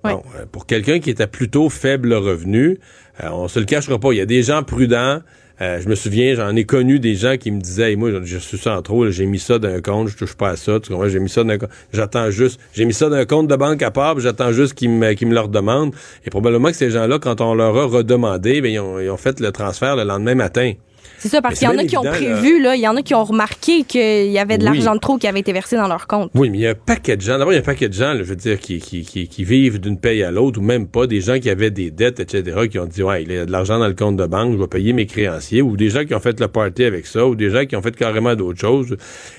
Bon, 0.04 0.22
euh, 0.38 0.46
pour 0.52 0.68
quelqu'un 0.68 1.00
qui 1.00 1.16
à 1.20 1.28
plutôt 1.28 1.70
faible 1.70 2.14
revenu, 2.14 2.80
euh, 3.24 3.30
on 3.32 3.48
se 3.48 3.60
le 3.60 3.66
cachera 3.66 4.00
pas. 4.00 4.12
Il 4.14 4.18
y 4.18 4.22
a 4.22 4.28
des 4.28 4.44
gens 4.44 4.62
prudents 4.62 5.22
euh, 5.62 5.80
je 5.80 5.88
me 5.88 5.96
souviens, 5.96 6.36
j'en 6.36 6.54
ai 6.56 6.66
connu 6.66 7.00
des 7.00 7.16
gens 7.16 7.38
qui 7.38 7.50
me 7.50 7.62
disaient, 7.62 7.96
moi, 7.96 8.12
j'ai 8.24 8.38
reçu 8.38 8.58
ça 8.58 8.78
en 8.78 8.82
trop, 8.82 9.10
j'ai 9.10 9.26
mis 9.26 9.40
ça 9.40 9.58
d'un 9.58 9.80
compte, 9.80 10.10
je 10.10 10.18
touche 10.18 10.36
pas 10.36 10.50
à 10.50 10.56
ça, 10.58 10.82
tu 10.82 10.92
comprends, 10.92 11.08
j'ai 11.08 11.20
mis 11.20 11.30
ça 11.30 11.46
d'un 11.46 11.58
compte, 11.58 11.70
j'attends 11.94 12.30
juste, 12.30 12.60
j'ai 12.74 12.84
mis 12.84 12.94
ça 12.94 13.10
d'un 13.10 13.26
compte 13.26 13.48
de 13.48 13.56
banque 13.56 13.82
à 13.82 13.90
part, 13.90 14.20
j'attends 14.20 14.52
juste 14.52 14.74
qu'ils 14.74 14.90
me, 14.90 15.14
qu'ils 15.14 15.30
me 15.30 15.34
le 15.34 15.40
redemandent. 15.40 15.96
Et 16.26 16.30
probablement 16.30 16.70
que 16.70 16.76
ces 16.76 16.90
gens-là, 16.90 17.20
quand 17.20 17.40
on 17.40 17.54
leur 17.54 17.78
a 17.78 17.86
redemandé, 17.86 18.60
ben, 18.60 18.70
ils, 18.70 18.80
ont, 18.80 19.00
ils 19.00 19.10
ont 19.10 19.18
fait 19.18 19.40
le 19.40 19.52
transfert 19.54 19.96
le 19.96 20.04
lendemain 20.04 20.36
matin. 20.36 20.74
C'est 21.20 21.30
ça, 21.30 21.42
parce 21.42 21.58
qu'il 21.58 21.68
y 21.68 21.72
en 21.72 21.78
a 21.78 21.86
qui 21.86 21.98
ont 21.98 22.04
prévu, 22.04 22.62
là. 22.62 22.76
il 22.76 22.82
y 22.82 22.88
en 22.88 22.96
a 22.96 23.02
qui 23.02 23.16
ont 23.16 23.24
remarqué 23.24 23.84
qu'il 23.84 24.32
y 24.32 24.40
avait 24.40 24.58
de 24.58 24.64
l'argent 24.64 24.94
de 24.96 25.00
trop 25.00 25.18
qui 25.18 25.28
avait 25.28 25.40
été 25.40 25.54
versé 25.54 25.76
dans 25.76 25.88
leur 25.88 26.08
compte. 26.08 26.32
Oui, 26.36 26.50
mais 26.50 26.58
il 26.58 26.62
y 26.62 26.68
a 26.68 26.72
un 26.72 26.76
paquet 26.76 27.18
de 27.18 27.22
gens. 27.22 27.38
D'abord, 27.38 27.54
il 27.54 27.56
y 27.56 27.60
a 27.60 27.62
un 27.62 27.66
paquet 27.66 27.90
de 27.90 27.94
gens, 27.94 28.16
je 28.18 28.24
veux 28.24 28.36
dire, 28.36 28.60
qui, 28.60 28.80
qui, 28.80 29.04
qui, 29.04 29.44
vivent 29.44 29.80
d'une 29.80 30.00
paye 30.00 30.24
à 30.24 30.32
l'autre, 30.32 30.60
ou 30.60 30.64
même 30.64 30.88
pas, 30.88 31.08
des 31.08 31.22
gens 31.22 31.40
qui 31.40 31.50
avaient 31.50 31.72
des 31.72 31.92
dettes, 31.92 32.20
etc., 32.20 32.68
qui 32.70 32.80
ont 32.80 32.86
dit, 32.86 33.04
ouais, 33.04 33.24
il 33.24 33.32
y 33.32 33.38
a 33.38 33.46
de 33.46 33.52
l'argent 33.52 33.80
dans 33.80 33.88
le 33.88 33.94
compte 33.94 34.18
de 34.18 34.26
banque, 34.26 34.54
je 34.54 34.58
vais 34.58 34.68
payer 34.68 34.94
mes 34.94 35.06
créanciers, 35.06 35.62
ou 35.62 35.78
des 35.78 35.90
gens 35.90 36.06
qui 36.06 36.14
ont 36.14 36.20
fait 36.20 36.40
le 36.40 36.48
party 36.48 36.84
avec 36.84 37.06
ça, 37.08 37.26
ou 37.26 37.36
des 37.36 37.50
gens 37.50 37.66
qui 37.66 37.76
ont 37.76 37.82
fait 37.82 37.96
carrément 37.96 38.36
d'autres 38.36 38.60
choses, 38.60 38.96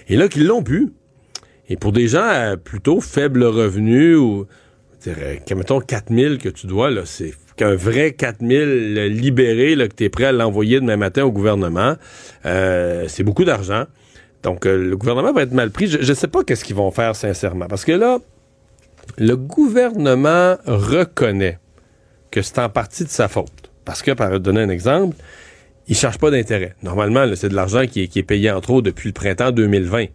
et 0.08 0.16
là, 0.16 0.28
qui 0.28 0.40
l'ont 0.40 0.62
pu. 0.62 0.88
Et 1.68 1.76
pour 1.76 1.92
des 1.92 2.08
gens 2.08 2.26
à 2.26 2.56
plutôt 2.56 3.00
faible 3.00 3.44
revenu, 3.44 4.16
ou, 4.16 4.46
dirais, 5.02 5.42
mettons, 5.54 5.80
4000 5.80 6.38
que 6.38 6.48
tu 6.48 6.66
dois, 6.66 6.90
là, 6.90 7.02
c'est 7.04 7.32
qu'un 7.56 7.74
vrai 7.74 8.12
4000 8.12 9.06
libéré, 9.06 9.74
là, 9.74 9.88
que 9.88 9.94
tu 9.94 10.04
es 10.04 10.08
prêt 10.08 10.24
à 10.24 10.32
l'envoyer 10.32 10.80
demain 10.80 10.96
matin 10.96 11.24
au 11.24 11.32
gouvernement, 11.32 11.96
euh, 12.44 13.06
c'est 13.08 13.22
beaucoup 13.22 13.44
d'argent. 13.44 13.84
Donc, 14.42 14.66
euh, 14.66 14.76
le 14.76 14.96
gouvernement 14.96 15.32
va 15.32 15.42
être 15.42 15.52
mal 15.52 15.70
pris. 15.70 15.88
Je 15.88 15.98
ne 15.98 16.14
sais 16.14 16.28
pas 16.28 16.44
qu'est-ce 16.44 16.64
qu'ils 16.64 16.76
vont 16.76 16.90
faire, 16.90 17.16
sincèrement. 17.16 17.66
Parce 17.66 17.84
que 17.84 17.92
là, 17.92 18.18
le 19.18 19.36
gouvernement 19.36 20.56
reconnaît 20.66 21.58
que 22.30 22.42
c'est 22.42 22.58
en 22.58 22.68
partie 22.68 23.04
de 23.04 23.08
sa 23.08 23.28
faute. 23.28 23.70
Parce 23.84 24.02
que, 24.02 24.12
par 24.12 24.38
donner 24.38 24.60
un 24.60 24.68
exemple, 24.68 25.16
il 25.88 25.92
ne 25.92 25.96
cherche 25.96 26.18
pas 26.18 26.30
d'intérêt. 26.30 26.74
Normalement, 26.82 27.24
c'est 27.34 27.48
de 27.48 27.54
l'argent 27.54 27.86
qui 27.86 28.08
qui 28.08 28.18
est 28.18 28.24
payé 28.24 28.50
en 28.50 28.60
trop 28.60 28.82
depuis 28.82 29.08
le 29.08 29.12
printemps 29.12 29.52
2020. 29.52 30.06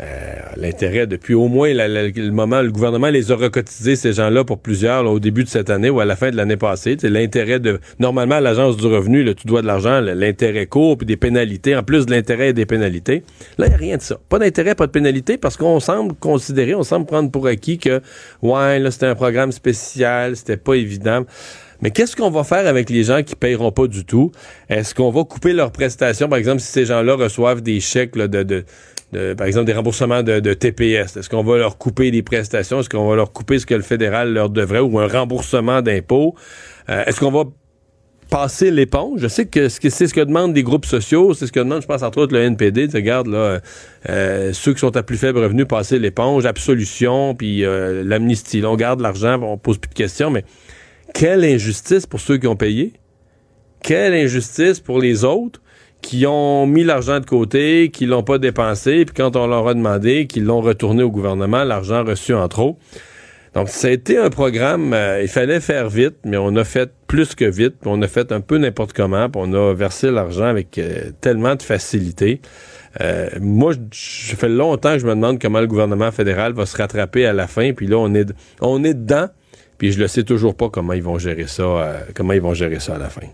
Euh, 0.00 0.34
l'intérêt 0.56 1.06
depuis 1.06 1.34
au 1.34 1.46
moins 1.46 1.72
le 1.72 2.30
moment 2.30 2.60
le 2.62 2.72
gouvernement 2.72 3.10
les 3.10 3.30
a 3.30 3.36
recotisés 3.36 3.94
ces 3.94 4.12
gens-là 4.12 4.42
pour 4.42 4.58
plusieurs 4.58 5.06
au 5.06 5.20
début 5.20 5.44
de 5.44 5.48
cette 5.48 5.70
année 5.70 5.88
ou 5.88 6.00
à 6.00 6.04
la 6.04 6.16
fin 6.16 6.32
de 6.32 6.36
l'année 6.36 6.56
passée. 6.56 6.96
L'intérêt 7.04 7.60
de 7.60 7.78
normalement 8.00 8.40
l'agence 8.40 8.76
du 8.76 8.86
revenu, 8.86 9.22
là, 9.22 9.34
tu 9.34 9.46
dois 9.46 9.62
de 9.62 9.68
l'argent, 9.68 10.00
l'intérêt 10.00 10.66
court 10.66 10.98
puis 10.98 11.06
des 11.06 11.16
pénalités 11.16 11.76
en 11.76 11.84
plus 11.84 12.06
de 12.06 12.10
l'intérêt 12.10 12.48
et 12.48 12.52
des 12.52 12.66
pénalités. 12.66 13.22
Là, 13.56 13.66
il 13.66 13.68
n'y 13.68 13.74
a 13.74 13.78
rien 13.78 13.96
de 13.96 14.02
ça. 14.02 14.18
Pas 14.28 14.40
d'intérêt, 14.40 14.74
pas 14.74 14.88
de 14.88 14.90
pénalité 14.90 15.38
parce 15.38 15.56
qu'on 15.56 15.78
semble 15.78 16.14
considérer, 16.14 16.74
on 16.74 16.82
semble 16.82 17.06
prendre 17.06 17.30
pour 17.30 17.46
acquis 17.46 17.78
que 17.78 18.00
ouais 18.42 18.80
là 18.80 18.90
c'était 18.90 19.06
un 19.06 19.14
programme 19.14 19.52
spécial, 19.52 20.34
c'était 20.34 20.56
pas 20.56 20.74
évident. 20.74 21.24
Mais 21.82 21.90
qu'est-ce 21.90 22.16
qu'on 22.16 22.30
va 22.30 22.42
faire 22.42 22.66
avec 22.66 22.90
les 22.90 23.04
gens 23.04 23.22
qui 23.22 23.36
paieront 23.36 23.70
pas 23.70 23.86
du 23.86 24.04
tout? 24.04 24.32
Est-ce 24.68 24.94
qu'on 24.94 25.10
va 25.10 25.22
couper 25.22 25.52
leurs 25.52 25.70
prestations? 25.70 26.28
Par 26.28 26.38
exemple, 26.38 26.60
si 26.60 26.72
ces 26.72 26.86
gens-là 26.86 27.14
reçoivent 27.14 27.60
des 27.60 27.78
chèques 27.78 28.16
de 28.16 28.64
par 29.36 29.46
exemple, 29.46 29.66
des 29.66 29.72
remboursements 29.72 30.22
de, 30.22 30.54
TPS. 30.54 31.16
Est-ce 31.16 31.28
qu'on 31.28 31.42
va 31.42 31.58
leur 31.58 31.78
couper 31.78 32.10
des 32.10 32.22
prestations? 32.22 32.80
Est-ce 32.80 32.88
qu'on 32.88 33.08
va 33.08 33.16
leur 33.16 33.32
couper 33.32 33.58
ce 33.58 33.66
que 33.66 33.74
le 33.74 33.82
fédéral 33.82 34.32
leur 34.32 34.50
devrait 34.50 34.80
ou 34.80 34.98
un 34.98 35.08
remboursement 35.08 35.82
d'impôts? 35.82 36.34
Euh, 36.88 37.04
est-ce 37.06 37.20
qu'on 37.20 37.30
va 37.30 37.44
passer 38.30 38.70
l'éponge? 38.70 39.20
Je 39.20 39.28
sais 39.28 39.46
que 39.46 39.68
c'est 39.68 39.90
ce 39.90 40.14
que 40.14 40.20
demandent 40.20 40.52
des 40.52 40.62
groupes 40.62 40.86
sociaux, 40.86 41.34
c'est 41.34 41.46
ce 41.46 41.52
que 41.52 41.60
demande, 41.60 41.82
je 41.82 41.86
pense, 41.86 42.02
entre 42.02 42.18
autres, 42.18 42.34
le 42.34 42.42
NPD. 42.42 42.88
Tu 42.88 42.96
regardes, 42.96 43.28
là, 43.28 43.60
euh, 44.08 44.52
ceux 44.52 44.74
qui 44.74 44.80
sont 44.80 44.96
à 44.96 45.02
plus 45.02 45.16
faible 45.16 45.38
revenu, 45.38 45.66
passer 45.66 45.98
l'éponge, 45.98 46.46
absolution, 46.46 47.34
puis 47.34 47.64
euh, 47.64 48.02
l'amnistie. 48.04 48.62
on 48.64 48.76
garde 48.76 49.00
l'argent, 49.00 49.40
on 49.42 49.58
pose 49.58 49.78
plus 49.78 49.90
de 49.90 49.94
questions, 49.94 50.30
mais 50.30 50.44
quelle 51.12 51.44
injustice 51.44 52.06
pour 52.06 52.20
ceux 52.20 52.38
qui 52.38 52.46
ont 52.46 52.56
payé? 52.56 52.94
Quelle 53.82 54.14
injustice 54.14 54.80
pour 54.80 54.98
les 54.98 55.24
autres? 55.24 55.60
Qui 56.04 56.26
ont 56.26 56.66
mis 56.66 56.84
l'argent 56.84 57.18
de 57.18 57.24
côté, 57.24 57.90
qui 57.90 58.04
l'ont 58.04 58.22
pas 58.22 58.36
dépensé, 58.36 59.06
puis 59.06 59.14
quand 59.16 59.36
on 59.36 59.46
leur 59.46 59.66
a 59.66 59.72
demandé, 59.72 60.26
qu'ils 60.26 60.44
l'ont 60.44 60.60
retourné 60.60 61.02
au 61.02 61.10
gouvernement, 61.10 61.64
l'argent 61.64 62.04
reçu 62.04 62.34
en 62.34 62.46
trop. 62.46 62.78
Donc, 63.54 63.70
ça 63.70 63.88
a 63.88 63.90
été 63.90 64.18
un 64.18 64.28
programme, 64.28 64.92
euh, 64.92 65.22
il 65.22 65.28
fallait 65.28 65.60
faire 65.60 65.88
vite, 65.88 66.16
mais 66.26 66.36
on 66.36 66.56
a 66.56 66.64
fait 66.64 66.92
plus 67.06 67.34
que 67.34 67.46
vite, 67.46 67.76
on 67.86 68.02
a 68.02 68.06
fait 68.06 68.32
un 68.32 68.42
peu 68.42 68.58
n'importe 68.58 68.92
comment, 68.92 69.30
puis 69.30 69.40
on 69.42 69.54
a 69.54 69.72
versé 69.72 70.10
l'argent 70.10 70.44
avec 70.44 70.76
euh, 70.76 71.10
tellement 71.22 71.54
de 71.54 71.62
facilité. 71.62 72.42
Euh, 73.00 73.30
moi, 73.40 73.72
je 73.72 74.36
fais 74.36 74.50
longtemps 74.50 74.92
que 74.92 74.98
je 74.98 75.06
me 75.06 75.14
demande 75.14 75.40
comment 75.40 75.60
le 75.60 75.66
gouvernement 75.66 76.12
fédéral 76.12 76.52
va 76.52 76.66
se 76.66 76.76
rattraper 76.76 77.24
à 77.24 77.32
la 77.32 77.46
fin, 77.46 77.72
puis 77.72 77.86
là, 77.86 77.96
on 77.96 78.12
est, 78.12 78.30
on 78.60 78.84
est 78.84 78.94
dedans, 78.94 79.28
puis 79.78 79.90
je 79.90 80.02
ne 80.02 80.06
sais 80.06 80.24
toujours 80.24 80.54
pas 80.54 80.68
comment 80.68 80.92
ils 80.92 81.02
vont 81.02 81.18
gérer 81.18 81.46
ça, 81.46 81.96
comment 82.14 82.34
ils 82.34 82.42
vont 82.42 82.54
gérer 82.54 82.78
ça 82.78 82.96
à 82.96 82.98
la 82.98 83.08
fin. 83.08 83.26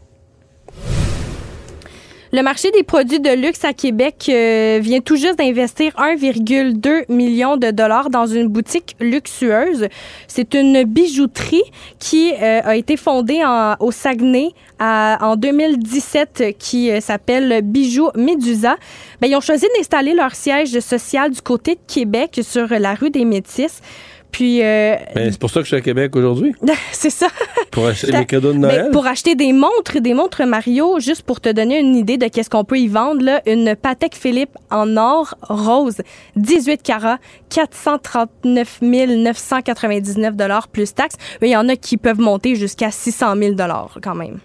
Le 2.33 2.43
marché 2.43 2.71
des 2.71 2.85
produits 2.85 3.19
de 3.19 3.31
luxe 3.31 3.65
à 3.65 3.73
Québec 3.73 4.27
euh, 4.29 4.79
vient 4.81 5.01
tout 5.01 5.17
juste 5.17 5.37
d'investir 5.37 5.93
1,2 5.97 7.13
million 7.13 7.57
de 7.57 7.73
dollars 7.73 8.09
dans 8.09 8.27
une 8.27 8.47
boutique 8.47 8.95
luxueuse. 9.01 9.89
C'est 10.29 10.55
une 10.55 10.85
bijouterie 10.85 11.65
qui 11.99 12.33
euh, 12.41 12.61
a 12.63 12.77
été 12.77 12.97
fondée 12.97 13.43
au 13.81 13.91
Saguenay 13.91 14.51
en 14.79 15.35
2017 15.35 16.57
qui 16.57 16.93
euh, 16.93 17.01
s'appelle 17.01 17.63
Bijoux 17.63 18.11
Médusa. 18.15 18.77
Ben, 19.21 19.27
ils 19.27 19.35
ont 19.35 19.41
choisi 19.41 19.67
d'installer 19.77 20.15
leur 20.15 20.37
siège 20.37 20.79
social 20.79 21.33
du 21.33 21.43
côté 21.43 21.75
de 21.75 21.81
Québec 21.93 22.43
sur 22.45 22.69
la 22.69 22.95
rue 22.95 23.11
des 23.11 23.25
Métis. 23.25 23.83
Puis. 24.31 24.63
Euh, 24.63 24.97
c'est 25.15 25.39
pour 25.39 25.51
ça 25.51 25.61
que 25.61 25.65
je 25.65 25.69
suis 25.69 25.77
à 25.77 25.81
Québec 25.81 26.15
aujourd'hui. 26.17 26.55
c'est 26.93 27.11
ça. 27.11 27.29
Pour 27.71 27.87
acheter 27.87 28.13
mes 28.17 28.27
cadeaux 28.27 28.53
de 28.53 28.59
Noël. 28.59 28.91
pour 28.93 29.07
acheter 29.07 29.35
des 29.35 29.53
montres, 29.53 30.01
des 30.01 30.15
montres 30.15 30.45
Mario, 30.45 31.01
juste 31.01 31.23
pour 31.23 31.41
te 31.41 31.49
donner 31.49 31.79
une 31.81 31.97
idée 31.97 32.17
de 32.17 32.27
qu'est-ce 32.27 32.51
qu'on 32.51 32.65
peut 32.65 32.79
y 32.79 32.89
vendre, 32.89 33.23
là, 33.23 33.43
une 33.47 33.75
Patek 33.77 34.15
Philippe 34.15 34.57
en 34.71 34.97
or 34.97 35.35
rose, 35.43 35.99
18 36.37 36.83
carats, 36.83 37.19
439 37.51 38.79
999 38.83 40.37
dollars 40.37 40.69
plus 40.69 40.95
taxes. 40.95 41.17
Mais 41.41 41.49
il 41.49 41.53
y 41.53 41.57
en 41.57 41.69
a 41.69 41.77
qui 41.77 41.97
peuvent 41.97 42.21
monter 42.21 42.55
jusqu'à 42.55 42.91
600 42.91 43.37
000 43.37 43.55
dollars 43.55 43.99
quand 44.03 44.15
même. 44.15 44.39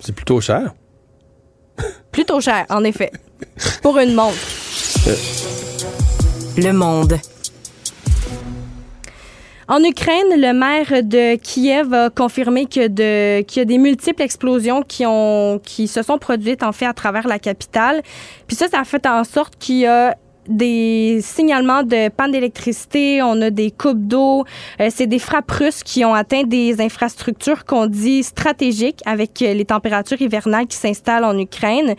C'est 0.00 0.14
plutôt 0.14 0.40
cher. 0.40 0.74
plutôt 2.12 2.40
cher, 2.40 2.66
en 2.70 2.84
effet. 2.84 3.10
pour 3.82 3.98
une 3.98 4.14
montre. 4.14 4.36
Le 6.56 6.72
monde. 6.72 7.18
En 9.70 9.84
Ukraine, 9.84 10.28
le 10.30 10.54
maire 10.54 11.02
de 11.02 11.36
Kiev 11.36 11.92
a 11.92 12.08
confirmé 12.08 12.64
que 12.64 12.88
de, 12.88 13.42
qu'il 13.42 13.60
y 13.60 13.62
a 13.62 13.64
des 13.66 13.76
multiples 13.76 14.22
explosions 14.22 14.80
qui, 14.80 15.04
ont, 15.04 15.60
qui 15.62 15.88
se 15.88 16.02
sont 16.02 16.16
produites 16.16 16.62
en 16.62 16.72
fait 16.72 16.86
à 16.86 16.94
travers 16.94 17.28
la 17.28 17.38
capitale. 17.38 18.00
Puis 18.46 18.56
ça, 18.56 18.68
ça 18.68 18.80
a 18.80 18.84
fait 18.84 19.04
en 19.04 19.24
sorte 19.24 19.56
qu'il 19.58 19.80
y 19.80 19.86
a 19.86 20.16
des 20.48 21.20
signalements 21.20 21.82
de 21.82 22.08
panne 22.08 22.32
d'électricité, 22.32 23.20
on 23.22 23.42
a 23.42 23.50
des 23.50 23.70
coupes 23.70 24.06
d'eau, 24.06 24.46
euh, 24.80 24.88
c'est 24.90 25.06
des 25.06 25.18
frappes 25.18 25.50
russes 25.50 25.82
qui 25.82 26.02
ont 26.06 26.14
atteint 26.14 26.44
des 26.44 26.80
infrastructures 26.80 27.66
qu'on 27.66 27.86
dit 27.86 28.22
stratégiques 28.22 29.02
avec 29.04 29.40
les 29.40 29.64
températures 29.66 30.22
hivernales 30.22 30.66
qui 30.66 30.78
s'installent 30.78 31.24
en 31.24 31.38
Ukraine. 31.38 31.94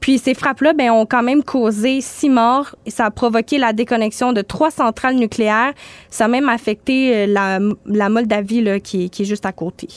Puis 0.00 0.18
ces 0.18 0.34
frappes-là 0.34 0.72
ben, 0.72 0.90
ont 0.90 1.06
quand 1.06 1.22
même 1.22 1.42
causé 1.42 2.00
six 2.00 2.28
morts 2.28 2.76
ça 2.96 3.06
a 3.06 3.10
provoqué 3.10 3.58
la 3.58 3.72
déconnexion 3.72 4.32
de 4.32 4.40
trois 4.40 4.70
centrales 4.70 5.16
nucléaires. 5.16 5.72
Ça 6.10 6.24
a 6.24 6.28
même 6.28 6.48
affecté 6.48 7.26
euh, 7.26 7.72
la, 7.84 8.08
Moldavie 8.08 8.80
qui, 8.80 9.04
est 9.04 9.24
juste 9.24 9.46
à 9.46 9.52
côté. 9.52 9.88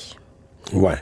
Ouais. 0.74 0.98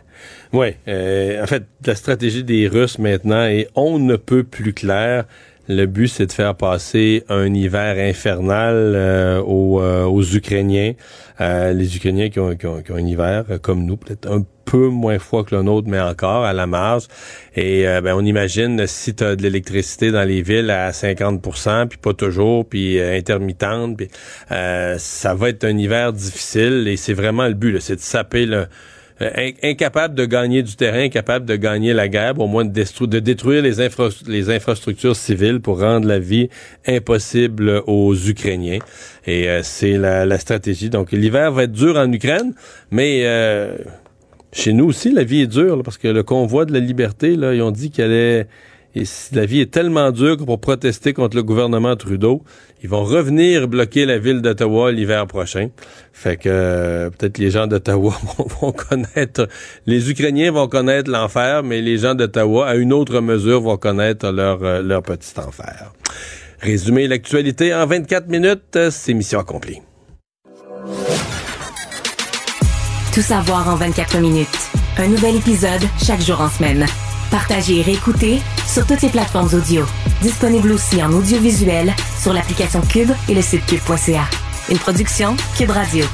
Oui. 0.54 0.68
Euh, 0.88 1.44
en 1.44 1.48
fait, 1.48 1.64
la 1.86 1.96
stratégie 1.96 2.44
des 2.44 2.68
Russes 2.68 3.00
maintenant 3.00 3.46
est 3.46 3.68
on 3.76 4.00
ne 4.00 4.16
peut 4.16 4.44
plus 4.44 4.74
clair. 4.74 5.26
Le 5.68 5.86
but, 5.86 6.08
c'est 6.08 6.28
de 6.28 6.32
faire 6.32 6.56
passer 6.56 7.24
un 7.30 7.54
hiver 7.54 7.98
infernal 7.98 8.76
euh, 8.76 9.42
aux, 9.42 9.82
aux, 9.82 10.24
Ukrainiens. 10.24 10.94
les 11.40 11.96
Ukrainiens 11.96 12.30
qui 12.30 12.40
ont, 12.40 12.56
qui 12.56 12.66
ont, 12.66 12.82
qui 12.82 12.92
ont 12.92 12.96
un 12.96 13.06
hiver 13.06 13.46
comme 13.62 13.86
nous, 13.86 13.98
peut-être 13.98 14.32
un 14.32 14.44
peu 14.68 14.90
moins 14.90 15.18
froid 15.18 15.44
que 15.44 15.56
le 15.56 15.64
nôtre, 15.64 15.88
mais 15.90 16.00
encore 16.00 16.44
à 16.44 16.54
la 16.54 16.68
marge. 16.68 17.06
Et 17.56 17.88
euh, 17.88 18.02
ben, 18.02 18.14
on 18.16 18.24
imagine 18.24 18.86
si 18.86 19.16
tu 19.16 19.24
as 19.24 19.36
de 19.36 19.42
l'électricité 19.42 20.12
dans 20.12 20.28
les 20.28 20.42
villes 20.42 20.70
à 20.70 20.92
50% 20.92 21.88
puis 21.88 21.98
pas 21.98 22.14
toujours, 22.14 22.68
puis 22.68 23.00
euh, 23.00 23.18
intermittente, 23.18 23.98
puis 23.98 24.10
euh, 24.52 24.98
ça 25.00 25.34
va 25.34 25.50
être 25.50 25.64
un 25.64 25.78
hiver 25.78 26.14
difficile 26.14 26.88
et 26.88 26.98
c'est 26.98 27.14
vraiment 27.14 27.48
le 27.48 27.54
but, 27.54 27.80
c'est 27.80 27.96
de 27.96 28.02
saper 28.02 28.46
le 28.46 28.68
incapable 29.64 30.16
de 30.16 30.26
gagner 30.26 30.64
du 30.64 30.76
terrain, 30.76 31.04
incapable 31.04 31.46
de 31.46 31.56
gagner 31.56 31.94
la 31.94 32.08
guerre, 32.08 32.40
au 32.40 32.48
moins 32.48 32.66
de, 32.66 33.20
détruire 33.20 33.64
les, 33.64 34.50
infrastructures 34.50 35.16
civiles 35.16 35.60
pour 35.60 35.80
rendre 35.80 36.08
la 36.08 36.20
vie 36.20 36.50
impossible 36.86 37.82
aux 37.88 38.16
Ukrainiens. 38.16 38.80
Et 39.26 39.48
c'est 39.64 39.98
la, 39.98 40.38
stratégie. 40.38 40.90
Donc 40.90 41.12
l'hiver 41.12 41.52
va 41.52 41.64
être 41.64 41.72
dur 41.72 41.98
en 41.98 42.12
Ukraine, 42.12 42.54
mais 42.92 43.26
chez 44.54 44.74
nous 44.74 44.86
aussi, 44.86 45.12
la 45.12 45.24
vie 45.24 45.42
est 45.42 45.48
dure, 45.48 45.84
parce 45.84 45.98
que 45.98 46.08
le 46.08 46.24
convoi 46.24 46.66
de 46.66 46.74
la 46.74 46.80
liberté, 46.80 47.36
là, 47.36 47.54
ils 47.54 47.62
ont 47.62 47.72
dit 47.72 47.92
qu'elle 47.92 48.12
est... 48.12 48.48
Et 48.96 49.04
la 49.34 49.46
vie 49.46 49.62
est 49.62 49.72
tellement 49.72 50.12
dure 50.12 50.38
pour 50.38 50.60
protester 50.60 51.14
contre 51.14 51.36
le 51.36 51.44
gouvernement 51.44 51.96
Trudeau, 51.96 52.44
ils 52.82 52.90
vont 52.90 53.04
revenir 53.04 53.68
bloquer 53.68 54.06
la 54.06 54.18
ville 54.18 54.42
d'Ottawa 54.42 54.92
l'hiver 54.92 55.28
prochain. 55.28 55.70
Fait 56.14 56.38
que 56.38 56.50
euh, 56.50 57.10
peut-être 57.10 57.38
les 57.38 57.52
gens 57.52 57.68
d'Ottawa 57.68 58.16
vont, 58.62 58.72
connaître, 58.72 59.48
les 59.86 60.10
Ukrainiens 60.10 60.52
vont 60.52 60.68
connaître 60.68 61.12
l'enfer, 61.12 61.64
mais 61.64 61.82
les 61.82 61.98
gens 61.98 62.16
d'Ottawa, 62.16 62.68
à 62.68 62.76
une 62.76 62.94
autre 62.94 63.20
mesure, 63.20 63.62
vont 63.62 63.78
connaître 63.78 64.32
leur, 64.32 64.64
euh, 64.64 64.82
leur 64.82 65.04
petit 65.04 65.34
enfer. 65.40 65.94
Résumer 66.60 67.08
l'actualité 67.08 67.74
en 67.74 67.86
24 67.86 68.28
minutes, 68.30 68.90
c'est 68.90 69.14
mission 69.14 69.40
accomplie. 69.40 69.82
Tout 73.14 73.22
savoir 73.22 73.68
en 73.70 73.76
24 73.76 74.20
minutes. 74.20 74.48
Un 74.98 75.08
nouvel 75.08 75.36
épisode 75.36 75.82
chaque 76.04 76.22
jour 76.22 76.40
en 76.42 76.50
semaine. 76.50 76.86
Partagez 77.32 77.80
et 77.80 77.82
réécoutez 77.82 78.42
sur 78.66 78.86
toutes 78.86 79.02
les 79.02 79.10
plateformes 79.10 79.50
audio. 79.54 79.86
Disponible 80.22 80.72
aussi 80.72 81.02
en 81.04 81.12
audiovisuel 81.12 81.94
sur 82.20 82.34
l'application 82.34 82.82
Cube 82.82 83.12
et 83.28 83.36
le 83.36 83.42
site 83.42 83.66
cube.ca. 83.66 84.24
Une 84.70 84.78
production 84.78 85.36
Cube 85.58 85.72
Radio. 85.72 86.06